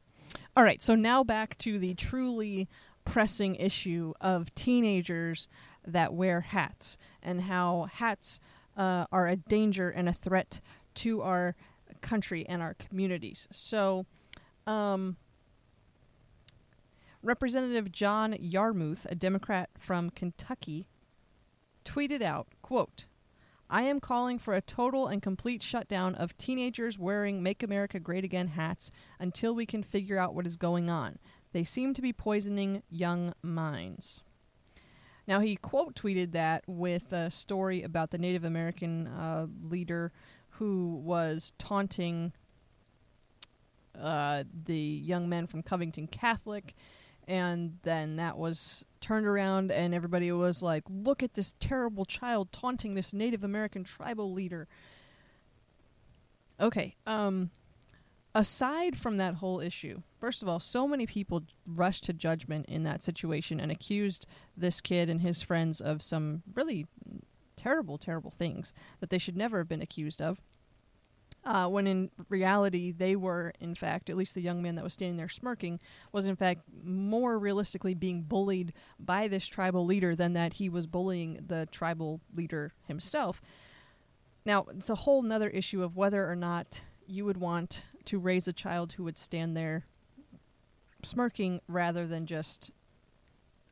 [0.55, 2.67] All right, so now back to the truly
[3.05, 5.47] pressing issue of teenagers
[5.85, 8.39] that wear hats and how hats
[8.79, 10.61] uh, are a danger and a threat
[10.95, 11.55] to our
[12.01, 13.47] country and our communities.
[13.51, 14.05] So,
[14.65, 15.17] um,
[17.21, 20.87] Representative John Yarmuth, a Democrat from Kentucky,
[21.83, 23.07] tweeted out, quote,
[23.69, 28.23] I am calling for a total and complete shutdown of teenagers wearing Make America Great
[28.23, 28.89] Again hats
[29.19, 31.19] until we can figure out what is going on.
[31.51, 34.23] They seem to be poisoning young minds.
[35.29, 40.11] Now, he quote tweeted that with a story about the Native American uh, leader
[40.53, 42.33] who was taunting
[43.93, 46.73] uh, the young men from Covington Catholic.
[47.27, 52.51] And then that was turned around, and everybody was like, Look at this terrible child
[52.51, 54.67] taunting this Native American tribal leader.
[56.59, 57.51] Okay, um,
[58.33, 62.83] aside from that whole issue, first of all, so many people rushed to judgment in
[62.83, 66.85] that situation and accused this kid and his friends of some really
[67.55, 70.39] terrible, terrible things that they should never have been accused of.
[71.45, 74.93] Uh, when in reality, they were, in fact, at least the young man that was
[74.93, 75.79] standing there smirking,
[76.11, 80.85] was in fact more realistically being bullied by this tribal leader than that he was
[80.85, 83.41] bullying the tribal leader himself.
[84.45, 88.47] Now, it's a whole nother issue of whether or not you would want to raise
[88.47, 89.85] a child who would stand there
[91.03, 92.71] smirking rather than just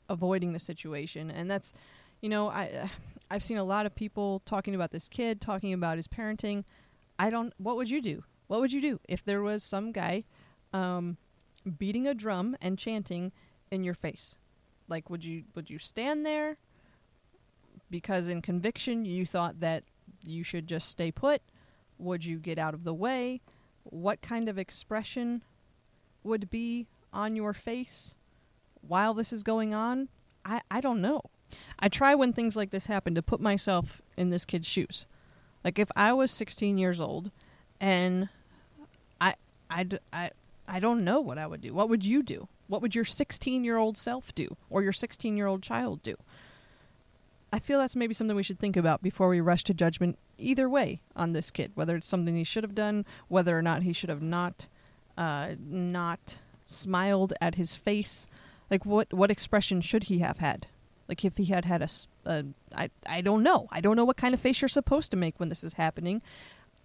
[0.09, 1.29] avoiding the situation.
[1.29, 1.73] And that's,
[2.21, 2.89] you know, I
[3.29, 6.63] I've seen a lot of people talking about this kid, talking about his parenting.
[7.19, 7.53] I don't.
[7.57, 10.23] What would you do What would you do if there was some guy
[10.73, 11.17] um,
[11.77, 13.31] beating a drum and chanting
[13.69, 14.35] in your face?
[14.87, 16.57] Like, would you would you stand there
[17.89, 19.83] because in conviction you thought that
[20.25, 21.41] you should just stay put?
[21.97, 23.41] Would you get out of the way?
[23.83, 25.43] What kind of expression
[26.23, 28.13] would be on your face
[28.87, 30.07] while this is going on?
[30.45, 31.21] I, I don't know.
[31.79, 35.07] I try when things like this happen to put myself in this kid's shoes.
[35.63, 37.31] Like if I was 16 years old
[37.81, 38.29] and
[39.19, 39.35] I
[39.69, 40.31] I I
[40.67, 41.73] I don't know what I would do.
[41.73, 42.47] What would you do?
[42.67, 46.15] What would your 16-year-old self do or your 16-year-old child do?
[47.51, 50.69] I feel that's maybe something we should think about before we rush to judgment either
[50.69, 53.93] way on this kid, whether it's something he should have done, whether or not he
[53.93, 54.67] should have not
[55.17, 58.27] uh, not smiled at his face.
[58.69, 60.67] Like what what expression should he have had?
[61.07, 61.89] Like if he had had a,
[62.25, 63.67] a I I don't know.
[63.71, 66.21] I don't know what kind of face you're supposed to make when this is happening.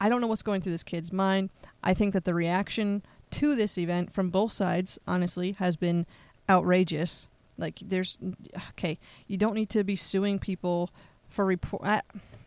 [0.01, 1.51] I don't know what's going through this kid's mind.
[1.83, 6.07] I think that the reaction to this event from both sides, honestly, has been
[6.49, 7.29] outrageous.
[7.59, 8.19] Like there's
[8.71, 10.91] okay, you don't need to be suing people
[11.29, 12.03] for report uh,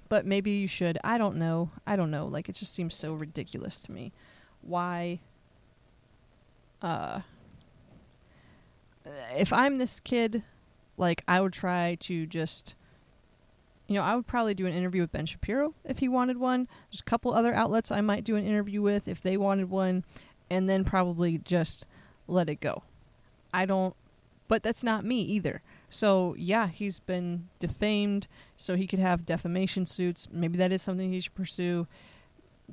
[0.08, 0.98] but maybe you should.
[1.04, 1.72] I don't know.
[1.86, 2.28] I don't know.
[2.28, 4.14] Like it just seems so ridiculous to me.
[4.62, 5.20] Why
[6.86, 7.22] uh
[9.36, 10.44] if I'm this kid,
[10.98, 12.76] like I would try to just
[13.88, 16.68] you know, I would probably do an interview with Ben Shapiro if he wanted one.
[16.90, 20.04] There's a couple other outlets I might do an interview with if they wanted one,
[20.50, 21.86] and then probably just
[22.28, 22.82] let it go.
[23.54, 23.96] I don't,
[24.48, 25.62] but that's not me either.
[25.88, 30.28] So, yeah, he's been defamed, so he could have defamation suits.
[30.32, 31.86] Maybe that is something he should pursue.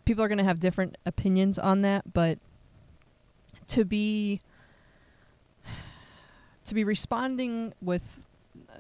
[0.07, 2.39] People are going to have different opinions on that, but
[3.69, 4.41] to be
[6.65, 8.21] to be responding with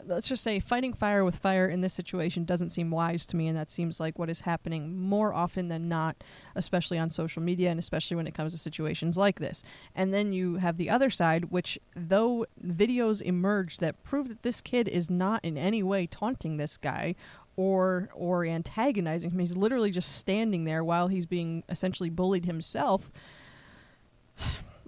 [0.07, 3.49] let's just say fighting fire with fire in this situation doesn't seem wise to me
[3.49, 6.17] and that seems like what is happening more often than not
[6.55, 9.63] especially on social media and especially when it comes to situations like this.
[9.95, 14.61] And then you have the other side which though videos emerge that prove that this
[14.61, 17.15] kid is not in any way taunting this guy
[17.57, 23.11] or or antagonizing him he's literally just standing there while he's being essentially bullied himself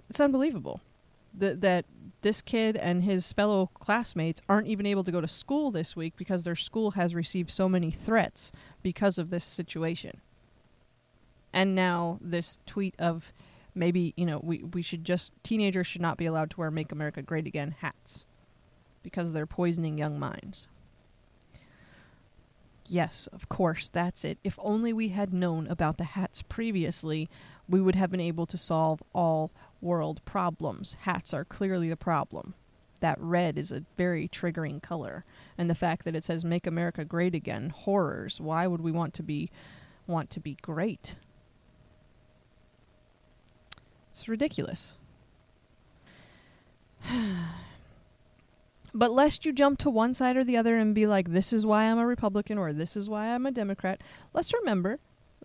[0.09, 0.81] it's unbelievable
[1.37, 1.85] that that
[2.21, 6.13] this kid and his fellow classmates aren't even able to go to school this week
[6.17, 10.21] because their school has received so many threats because of this situation.
[11.53, 13.31] And now this tweet of
[13.75, 16.91] maybe, you know, we, we should just, teenagers should not be allowed to wear Make
[16.91, 18.25] America Great Again hats
[19.03, 20.67] because they're poisoning young minds.
[22.87, 24.37] Yes, of course, that's it.
[24.43, 27.29] If only we had known about the hats previously,
[27.69, 30.95] we would have been able to solve all world problems.
[31.01, 32.53] Hats are clearly the problem.
[33.01, 35.25] That red is a very triggering color,
[35.57, 38.39] and the fact that it says "Make America Great Again" horrors.
[38.39, 39.51] Why would we want to be
[40.07, 41.15] want to be great?
[44.09, 44.95] It's ridiculous.
[48.93, 51.65] but lest you jump to one side or the other and be like, "This is
[51.65, 54.01] why I'm a Republican" or "This is why I'm a Democrat,"
[54.33, 54.99] let's remember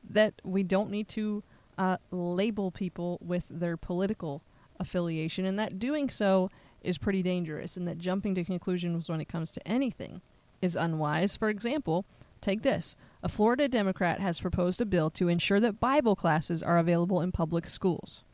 [0.08, 1.42] that we don't need to
[1.80, 4.42] uh, label people with their political
[4.78, 6.50] affiliation, and that doing so
[6.82, 10.20] is pretty dangerous, and that jumping to conclusions when it comes to anything
[10.60, 11.38] is unwise.
[11.38, 12.04] For example,
[12.42, 12.96] take this.
[13.22, 17.32] A Florida Democrat has proposed a bill to ensure that Bible classes are available in
[17.32, 18.24] public schools.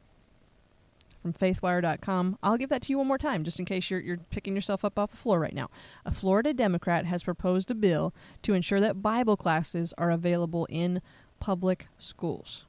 [1.22, 2.38] From faithwire.com.
[2.42, 4.84] I'll give that to you one more time, just in case you're, you're picking yourself
[4.84, 5.70] up off the floor right now.
[6.04, 11.00] A Florida Democrat has proposed a bill to ensure that Bible classes are available in
[11.38, 12.65] public schools.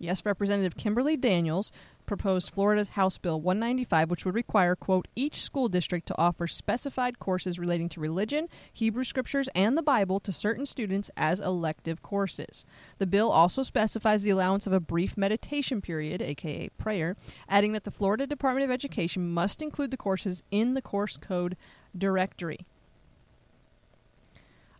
[0.00, 1.72] Yes, Representative Kimberly Daniels
[2.06, 7.18] proposed Florida's House Bill 195, which would require, quote, each school district to offer specified
[7.18, 12.64] courses relating to religion, Hebrew scriptures, and the Bible to certain students as elective courses.
[12.98, 17.16] The bill also specifies the allowance of a brief meditation period, aka prayer,
[17.48, 21.56] adding that the Florida Department of Education must include the courses in the course code
[21.96, 22.60] directory.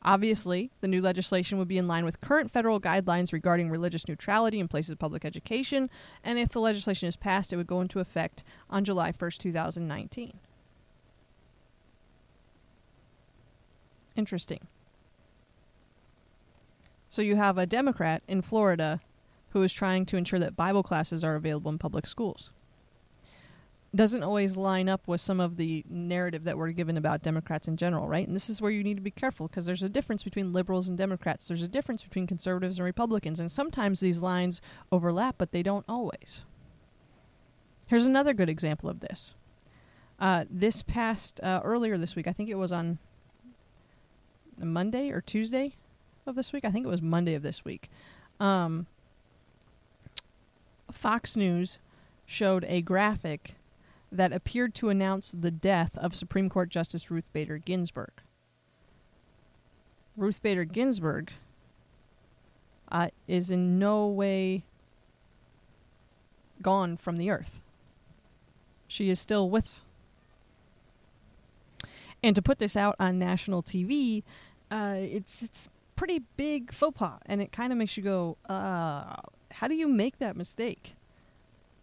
[0.02, 4.60] Obviously, the new legislation would be in line with current federal guidelines regarding religious neutrality
[4.60, 5.90] in places of public education,
[6.22, 10.38] and if the legislation is passed, it would go into effect on July 1st, 2019.
[14.16, 14.66] Interesting.
[17.10, 19.00] So you have a Democrat in Florida
[19.50, 22.52] who is trying to ensure that Bible classes are available in public schools
[23.94, 27.76] doesn't always line up with some of the narrative that we're given about Democrats in
[27.76, 28.26] general, right?
[28.26, 30.88] And this is where you need to be careful because there's a difference between liberals
[30.88, 31.48] and Democrats.
[31.48, 34.60] There's a difference between conservatives and Republicans, and sometimes these lines
[34.92, 36.44] overlap, but they don't always.
[37.86, 39.34] Here's another good example of this.
[40.20, 42.98] Uh, this past uh, earlier this week, I think it was on
[44.58, 45.76] Monday or Tuesday
[46.26, 46.64] of this week.
[46.64, 47.88] I think it was Monday of this week.
[48.38, 48.86] Um,
[50.92, 51.78] Fox News
[52.26, 53.54] showed a graphic
[54.10, 58.12] that appeared to announce the death of Supreme Court Justice Ruth Bader Ginsburg.
[60.16, 61.32] Ruth Bader Ginsburg
[62.90, 64.64] uh, is in no way
[66.62, 67.60] gone from the earth.
[68.88, 69.82] She is still with.
[72.22, 74.24] And to put this out on national TV,
[74.70, 79.14] uh, it's it's pretty big faux pas, and it kind of makes you go, uh,
[79.52, 80.96] "How do you make that mistake?"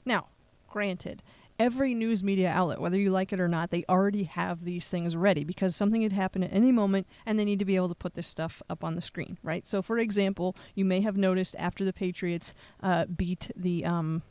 [0.04, 0.28] Now,
[0.68, 1.24] granted,
[1.60, 5.16] every news media outlet, whether you like it or not, they already have these things
[5.16, 7.96] ready because something could happen at any moment and they need to be able to
[7.96, 9.66] put this stuff up on the screen, right?
[9.66, 12.54] So, for example, you may have noticed after the Patriots
[12.84, 14.22] uh, beat the um,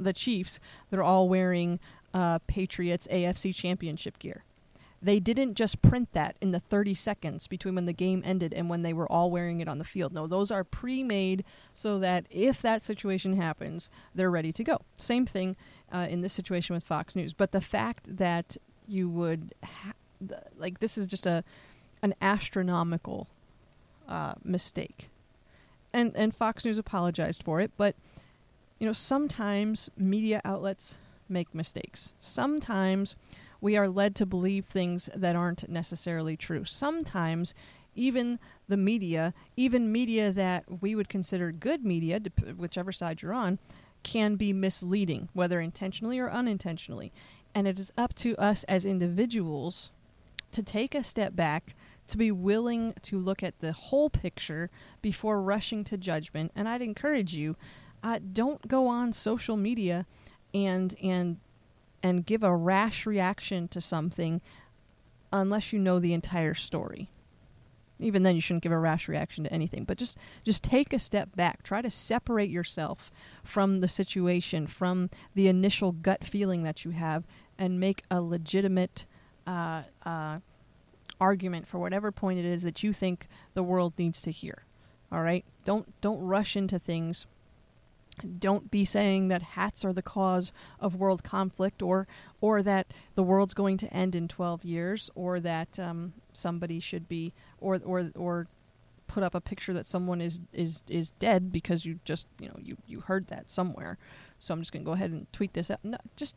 [0.00, 1.80] the Chiefs, they're all wearing
[2.14, 4.44] uh, Patriots AFC Championship gear.
[5.00, 8.68] They didn't just print that in the 30 seconds between when the game ended and
[8.68, 10.12] when they were all wearing it on the field.
[10.12, 14.78] No, those are pre made so that if that situation happens, they're ready to go.
[14.94, 15.56] Same thing
[15.92, 17.32] uh, in this situation with Fox News.
[17.32, 19.92] But the fact that you would, ha-
[20.56, 21.44] like, this is just a
[22.02, 23.28] an astronomical
[24.08, 25.08] uh, mistake.
[25.92, 27.96] And, and Fox News apologized for it, but
[28.78, 30.94] you know, sometimes media outlets
[31.28, 32.14] make mistakes.
[32.18, 33.16] Sometimes
[33.60, 36.64] we are led to believe things that aren't necessarily true.
[36.64, 37.54] Sometimes
[37.94, 42.20] even the media, even media that we would consider good media,
[42.56, 43.58] whichever side you're on,
[44.02, 47.12] can be misleading, whether intentionally or unintentionally.
[47.54, 49.90] And it is up to us as individuals
[50.52, 51.74] to take a step back,
[52.06, 54.70] to be willing to look at the whole picture
[55.02, 56.52] before rushing to judgment.
[56.54, 57.56] And I'd encourage you
[58.02, 60.06] uh, don't go on social media
[60.54, 61.38] and and
[62.02, 64.40] and give a rash reaction to something
[65.32, 67.10] unless you know the entire story.
[68.00, 70.98] Even then you shouldn't give a rash reaction to anything, but just just take a
[70.98, 71.62] step back.
[71.62, 73.10] Try to separate yourself
[73.42, 77.24] from the situation, from the initial gut feeling that you have
[77.58, 79.04] and make a legitimate
[79.46, 80.38] uh, uh,
[81.20, 84.64] argument for whatever point it is that you think the world needs to hear.
[85.10, 85.44] All right?
[85.64, 87.26] Don't don't rush into things
[88.38, 92.06] don't be saying that hats are the cause of world conflict or
[92.40, 97.08] or that the world's going to end in 12 years or that um, somebody should
[97.08, 98.46] be or or or
[99.06, 102.56] put up a picture that someone is is is dead because you just you know
[102.58, 103.98] you you heard that somewhere.
[104.38, 105.80] So i'm just going to go ahead and tweet this out.
[105.82, 106.36] No, just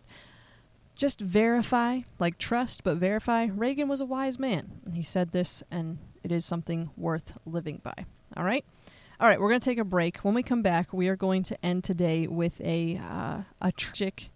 [0.95, 4.81] just verify like trust but verify reagan was a wise man.
[4.85, 8.05] And he said this and it is something worth living by.
[8.35, 8.65] All right
[9.21, 10.17] all right, we're going to take a break.
[10.19, 14.31] When we come back, we are going to end today with a uh, a tragic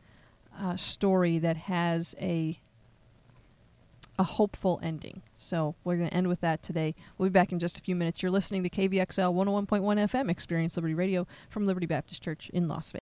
[0.60, 2.60] uh, story that has a
[4.20, 5.24] a hopeful ending.
[5.38, 6.94] So we're going to end with that today.
[7.18, 8.22] We'll be back in just a few minutes.
[8.22, 12.92] You're listening to KVXL 101.1 FM Experience Liberty Radio from Liberty Baptist Church in Las
[12.92, 13.05] Vegas.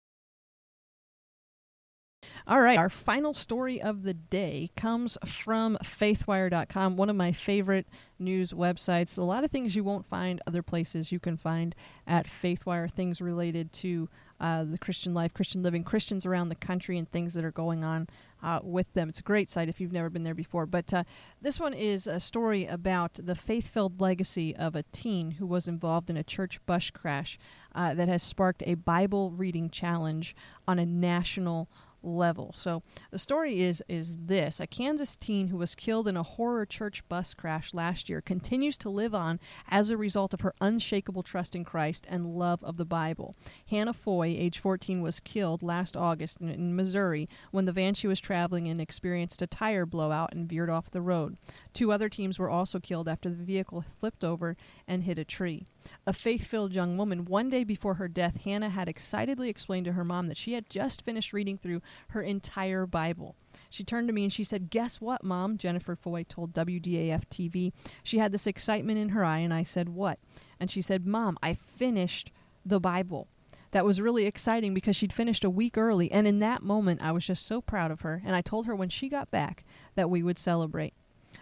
[2.48, 7.86] All right, our final story of the day comes from faithwire.com, one of my favorite
[8.18, 9.18] news websites.
[9.18, 11.76] A lot of things you won't find other places you can find
[12.08, 16.98] at Faithwire, things related to uh, the Christian life, Christian living, Christians around the country,
[16.98, 18.08] and things that are going on
[18.42, 19.08] uh, with them.
[19.08, 20.66] It's a great site if you've never been there before.
[20.66, 21.04] But uh,
[21.42, 25.68] this one is a story about the faith filled legacy of a teen who was
[25.68, 27.38] involved in a church bus crash
[27.76, 30.36] uh, that has sparked a Bible reading challenge
[30.68, 31.70] on a national
[32.04, 32.54] level.
[32.56, 36.66] So the story is is this: a Kansas teen who was killed in a horror
[36.66, 39.39] church bus crash last year continues to live on
[39.70, 43.36] as a result of her unshakable trust in Christ and love of the Bible.
[43.70, 48.08] Hannah Foy, age 14, was killed last August in, in Missouri when the van she
[48.08, 51.38] was traveling in experienced a tire blowout and veered off the road.
[51.74, 55.68] Two other teams were also killed after the vehicle flipped over and hit a tree.
[56.06, 59.94] A faith filled young woman, one day before her death, Hannah had excitedly explained to
[59.94, 63.36] her mom that she had just finished reading through her entire Bible.
[63.70, 65.58] She turned to me and she said, Guess what, Mom?
[65.58, 67.72] Jennifer Foy told WDAF TV.
[68.04, 70.20] She had this excitement in her eye, and I said, What?
[70.60, 72.32] And she said, Mom, I finished
[72.66, 73.28] the Bible.
[73.72, 77.12] That was really exciting because she'd finished a week early, and in that moment, I
[77.14, 78.22] was just so proud of her.
[78.26, 79.64] And I told her when she got back
[79.96, 80.94] that we would celebrate.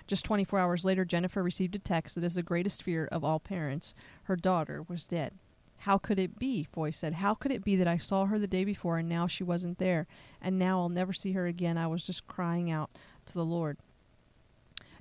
[0.10, 3.40] Just 24 hours later, Jennifer received a text that is the greatest fear of all
[3.40, 3.94] parents.
[4.24, 5.36] Her daughter was dead.
[5.82, 6.64] How could it be?
[6.64, 7.14] Foy said.
[7.14, 9.78] How could it be that I saw her the day before and now she wasn't
[9.78, 10.08] there?
[10.42, 11.78] And now I'll never see her again.
[11.78, 12.90] I was just crying out
[13.28, 13.78] to the Lord.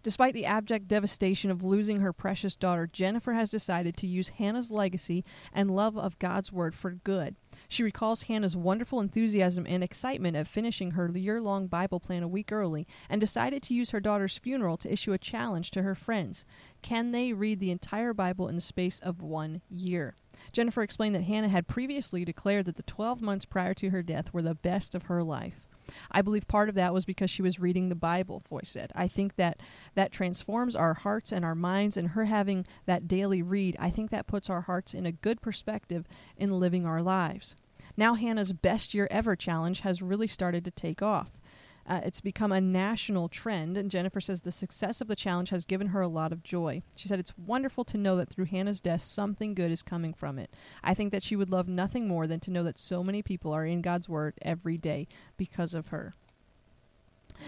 [0.02, 4.70] Despite the abject devastation of losing her precious daughter, Jennifer has decided to use Hannah's
[4.70, 7.34] legacy and love of God's Word for good.
[7.70, 12.28] She recalls Hannah's wonderful enthusiasm and excitement at finishing her year long Bible plan a
[12.28, 15.94] week early and decided to use her daughter's funeral to issue a challenge to her
[15.94, 16.46] friends.
[16.80, 20.16] Can they read the entire Bible in the space of one year?
[20.52, 24.32] Jennifer explained that Hannah had previously declared that the 12 months prior to her death
[24.32, 25.67] were the best of her life.
[26.10, 28.92] I believe part of that was because she was reading the Bible, Foy said.
[28.94, 29.60] I think that
[29.94, 34.10] that transforms our hearts and our minds, and her having that daily read, I think
[34.10, 37.54] that puts our hearts in a good perspective in living our lives.
[37.96, 41.30] Now, Hannah's Best Year Ever challenge has really started to take off.
[41.88, 45.64] Uh, it's become a national trend, and Jennifer says the success of the challenge has
[45.64, 46.82] given her a lot of joy.
[46.94, 50.38] She said it's wonderful to know that through Hannah's death, something good is coming from
[50.38, 50.50] it.
[50.84, 53.52] I think that she would love nothing more than to know that so many people
[53.52, 55.08] are in God's Word every day
[55.38, 56.14] because of her.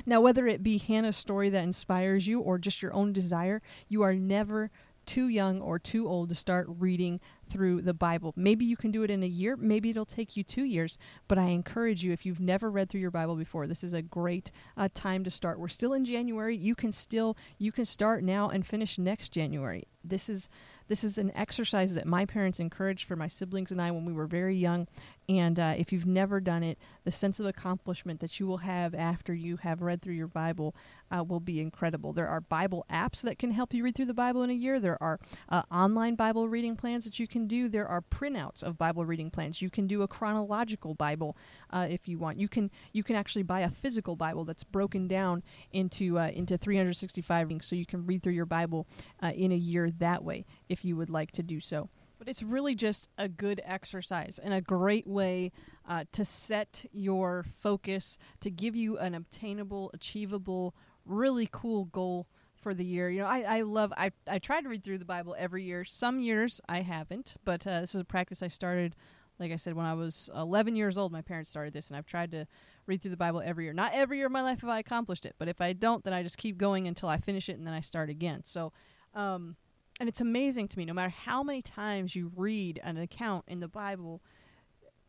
[0.07, 4.01] Now, whether it be Hannah's story that inspires you or just your own desire, you
[4.03, 4.71] are never
[5.05, 7.21] too young or too old to start reading
[7.51, 8.33] through the Bible.
[8.37, 10.99] Maybe you can do it in a year, maybe it'll take you two years,
[11.29, 14.03] but I encourage you, if you've never read through your Bible before, this is a
[14.03, 15.59] great uh, time to start.
[15.59, 16.57] We're still in January.
[16.57, 19.85] You can still, you can start now and finish next January.
[20.03, 20.49] This is
[20.91, 24.13] this is an exercise that my parents encouraged for my siblings and I when we
[24.13, 24.89] were very young.
[25.31, 28.97] And uh, if you've never done it, the sense of accomplishment that you will have
[28.97, 30.75] after you have read through your Bible
[31.09, 32.13] uh, will be incredible.
[32.13, 34.81] There are Bible apps that can help you read through the Bible in a year.
[34.81, 37.69] There are uh, online Bible reading plans that you can do.
[37.69, 39.63] There are printouts of Bible reading plans.
[39.63, 41.37] You can do a chronological Bible
[41.71, 42.41] uh, if you want.
[42.41, 46.59] You can you can actually buy a physical Bible that's broken down into uh, into
[46.59, 48.89] 365 readings, so you can read through your Bible
[49.23, 51.89] uh, in a year that way if you would like to do so.
[52.21, 55.53] But it's really just a good exercise and a great way
[55.89, 60.75] uh, to set your focus to give you an obtainable, achievable,
[61.07, 62.29] really cool goal
[62.61, 63.09] for the year.
[63.09, 65.83] You know, I, I love, I, I try to read through the Bible every year.
[65.87, 68.95] Some years I haven't, but uh, this is a practice I started,
[69.39, 71.13] like I said, when I was 11 years old.
[71.13, 72.47] My parents started this, and I've tried to
[72.85, 73.73] read through the Bible every year.
[73.73, 76.13] Not every year of my life have I accomplished it, but if I don't, then
[76.13, 78.45] I just keep going until I finish it, and then I start again.
[78.45, 78.75] So,
[79.15, 79.57] um,
[80.01, 83.61] and it's amazing to me, no matter how many times you read an account in
[83.61, 84.23] the Bible,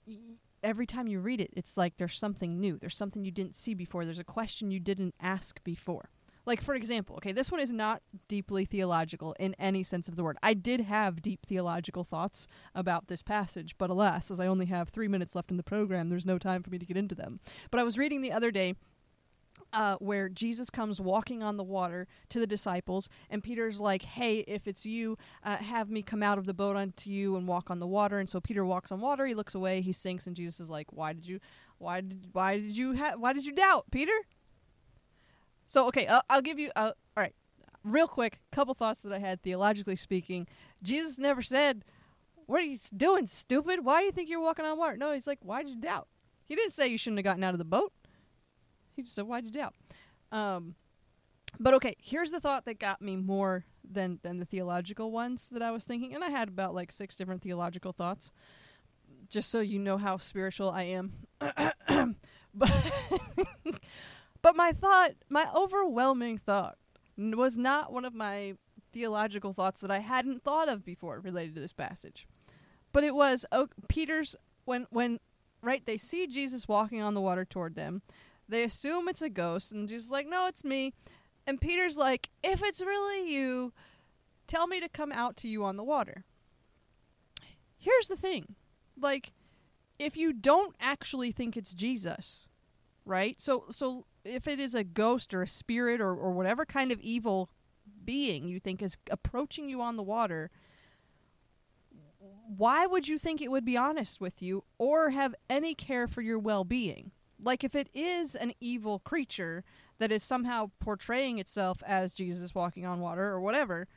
[0.05, 0.17] y-
[0.61, 2.77] every time you read it, it's like there's something new.
[2.77, 4.03] There's something you didn't see before.
[4.03, 6.09] There's a question you didn't ask before.
[6.45, 10.23] Like, for example, okay, this one is not deeply theological in any sense of the
[10.23, 10.37] word.
[10.43, 14.89] I did have deep theological thoughts about this passage, but alas, as I only have
[14.89, 17.39] three minutes left in the program, there's no time for me to get into them.
[17.69, 18.75] But I was reading the other day
[19.73, 24.39] uh, where Jesus comes walking on the water to the disciples, and Peter's like, "Hey,
[24.39, 27.69] if it's you, uh, have me come out of the boat unto you and walk
[27.69, 29.25] on the water." And so Peter walks on water.
[29.25, 29.81] He looks away.
[29.81, 31.39] He sinks, and Jesus is like, "Why did you?
[31.77, 32.29] Why did?
[32.33, 32.97] Why did you?
[32.97, 34.17] Ha- why did you doubt, Peter?"
[35.67, 36.71] So okay, uh, I'll give you.
[36.75, 37.35] Uh, all right,
[37.83, 40.47] real quick, couple thoughts that I had theologically speaking.
[40.83, 41.85] Jesus never said,
[42.45, 43.85] "What are you doing, stupid?
[43.85, 46.07] Why do you think you're walking on water?" No, he's like, "Why did you doubt?"
[46.45, 47.93] He didn't say you shouldn't have gotten out of the boat.
[48.95, 49.73] He just said, "Why'd you doubt?"
[50.31, 50.75] Um,
[51.59, 55.61] but okay, here's the thought that got me more than than the theological ones that
[55.61, 58.31] I was thinking, and I had about like six different theological thoughts,
[59.29, 61.13] just so you know how spiritual I am.
[62.53, 62.71] but
[64.41, 66.77] but my thought, my overwhelming thought,
[67.17, 68.55] was not one of my
[68.93, 72.27] theological thoughts that I hadn't thought of before related to this passage,
[72.91, 74.35] but it was oh, Peter's
[74.65, 75.19] when when
[75.61, 78.01] right they see Jesus walking on the water toward them.
[78.51, 80.93] They assume it's a ghost, and is like, "No, it's me."
[81.47, 83.71] And Peter's like, "If it's really you,
[84.45, 86.25] tell me to come out to you on the water."
[87.77, 88.55] Here's the thing,
[88.99, 89.31] like,
[89.97, 92.47] if you don't actually think it's Jesus,
[93.05, 93.39] right?
[93.39, 96.99] So, so if it is a ghost or a spirit or or whatever kind of
[96.99, 97.49] evil
[98.03, 100.51] being you think is approaching you on the water,
[102.57, 106.21] why would you think it would be honest with you or have any care for
[106.21, 107.11] your well-being?
[107.43, 109.63] Like if it is an evil creature
[109.99, 113.87] that is somehow portraying itself as Jesus walking on water or whatever,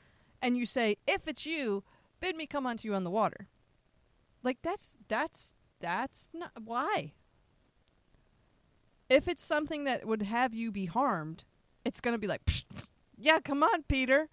[0.43, 1.85] and you say, "If it's you,
[2.21, 3.49] bid me come unto you on the water."
[4.43, 7.13] Like that's that's that's not why.
[9.09, 11.45] If it's something that would have you be harmed,
[11.85, 12.43] it's going to be like,
[13.17, 14.29] "Yeah, come on, Peter."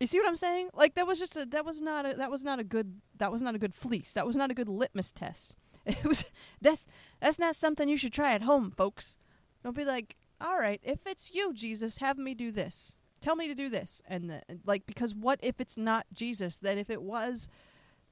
[0.00, 0.70] You see what I'm saying?
[0.74, 3.32] Like that was just a that was not a that was not a good that
[3.32, 4.12] was not a good fleece.
[4.12, 5.56] That was not a good litmus test.
[6.02, 6.26] It was
[6.60, 6.86] that's
[7.20, 9.16] that's not something you should try at home, folks.
[9.64, 12.96] Don't be like, all right, if it's you, Jesus, have me do this.
[13.20, 16.58] Tell me to do this, and the, like because what if it's not Jesus?
[16.58, 17.48] Then if it was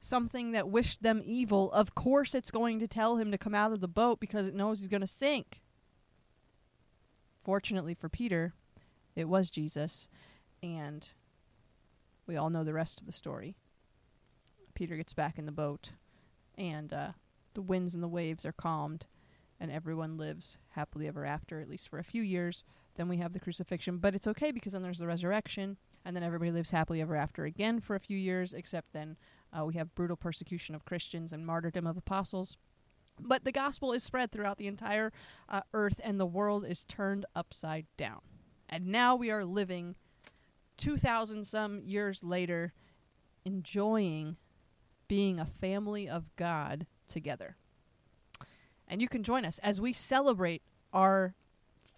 [0.00, 3.72] something that wished them evil, of course it's going to tell him to come out
[3.72, 5.60] of the boat because it knows he's going to sink.
[7.44, 8.54] Fortunately for Peter,
[9.14, 10.08] it was Jesus,
[10.62, 11.10] and
[12.26, 13.54] we all know the rest of the story.
[14.74, 15.92] Peter gets back in the boat,
[16.58, 17.12] and uh,
[17.56, 19.06] the winds and the waves are calmed
[19.58, 22.62] and everyone lives happily ever after, at least for a few years.
[22.96, 26.22] Then we have the crucifixion, but it's okay because then there's the resurrection, and then
[26.22, 29.16] everybody lives happily ever after again for a few years, except then
[29.56, 32.58] Uh, we have brutal persecution of Christians and martyrdom of apostles.
[33.18, 35.12] But the gospel is spread throughout the entire
[35.48, 38.20] uh, earth, and the world is turned upside down.
[38.68, 39.94] And now we are living
[40.76, 42.74] 2,000 some years later,
[43.44, 44.36] enjoying
[45.08, 47.56] being a family of God together.
[48.88, 51.34] And you can join us as we celebrate our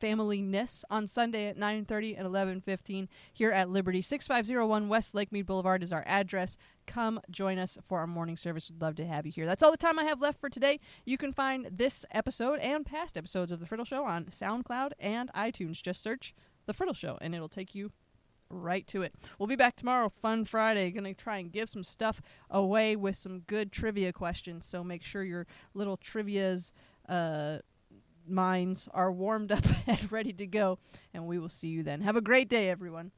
[0.00, 5.92] familyness on Sunday at 9:30 and 11:15 here at Liberty 6501 West Lakemead Boulevard is
[5.92, 6.56] our address.
[6.86, 8.70] Come join us for our morning service.
[8.70, 9.46] We'd love to have you here.
[9.46, 10.80] That's all the time I have left for today.
[11.04, 15.32] You can find this episode and past episodes of The Friddle Show on SoundCloud and
[15.32, 15.82] iTunes.
[15.82, 16.34] Just search
[16.66, 17.92] The Friddle Show and it'll take you
[18.50, 19.14] right to it.
[19.38, 20.90] We'll be back tomorrow, Fun Friday.
[20.90, 22.20] Going to try and give some stuff
[22.50, 24.66] away with some good trivia questions.
[24.66, 26.72] So make sure your little trivia's
[27.08, 27.58] uh,
[28.26, 30.78] minds are warmed up and ready to go.
[31.14, 32.00] And we will see you then.
[32.02, 33.12] Have a great day, everyone.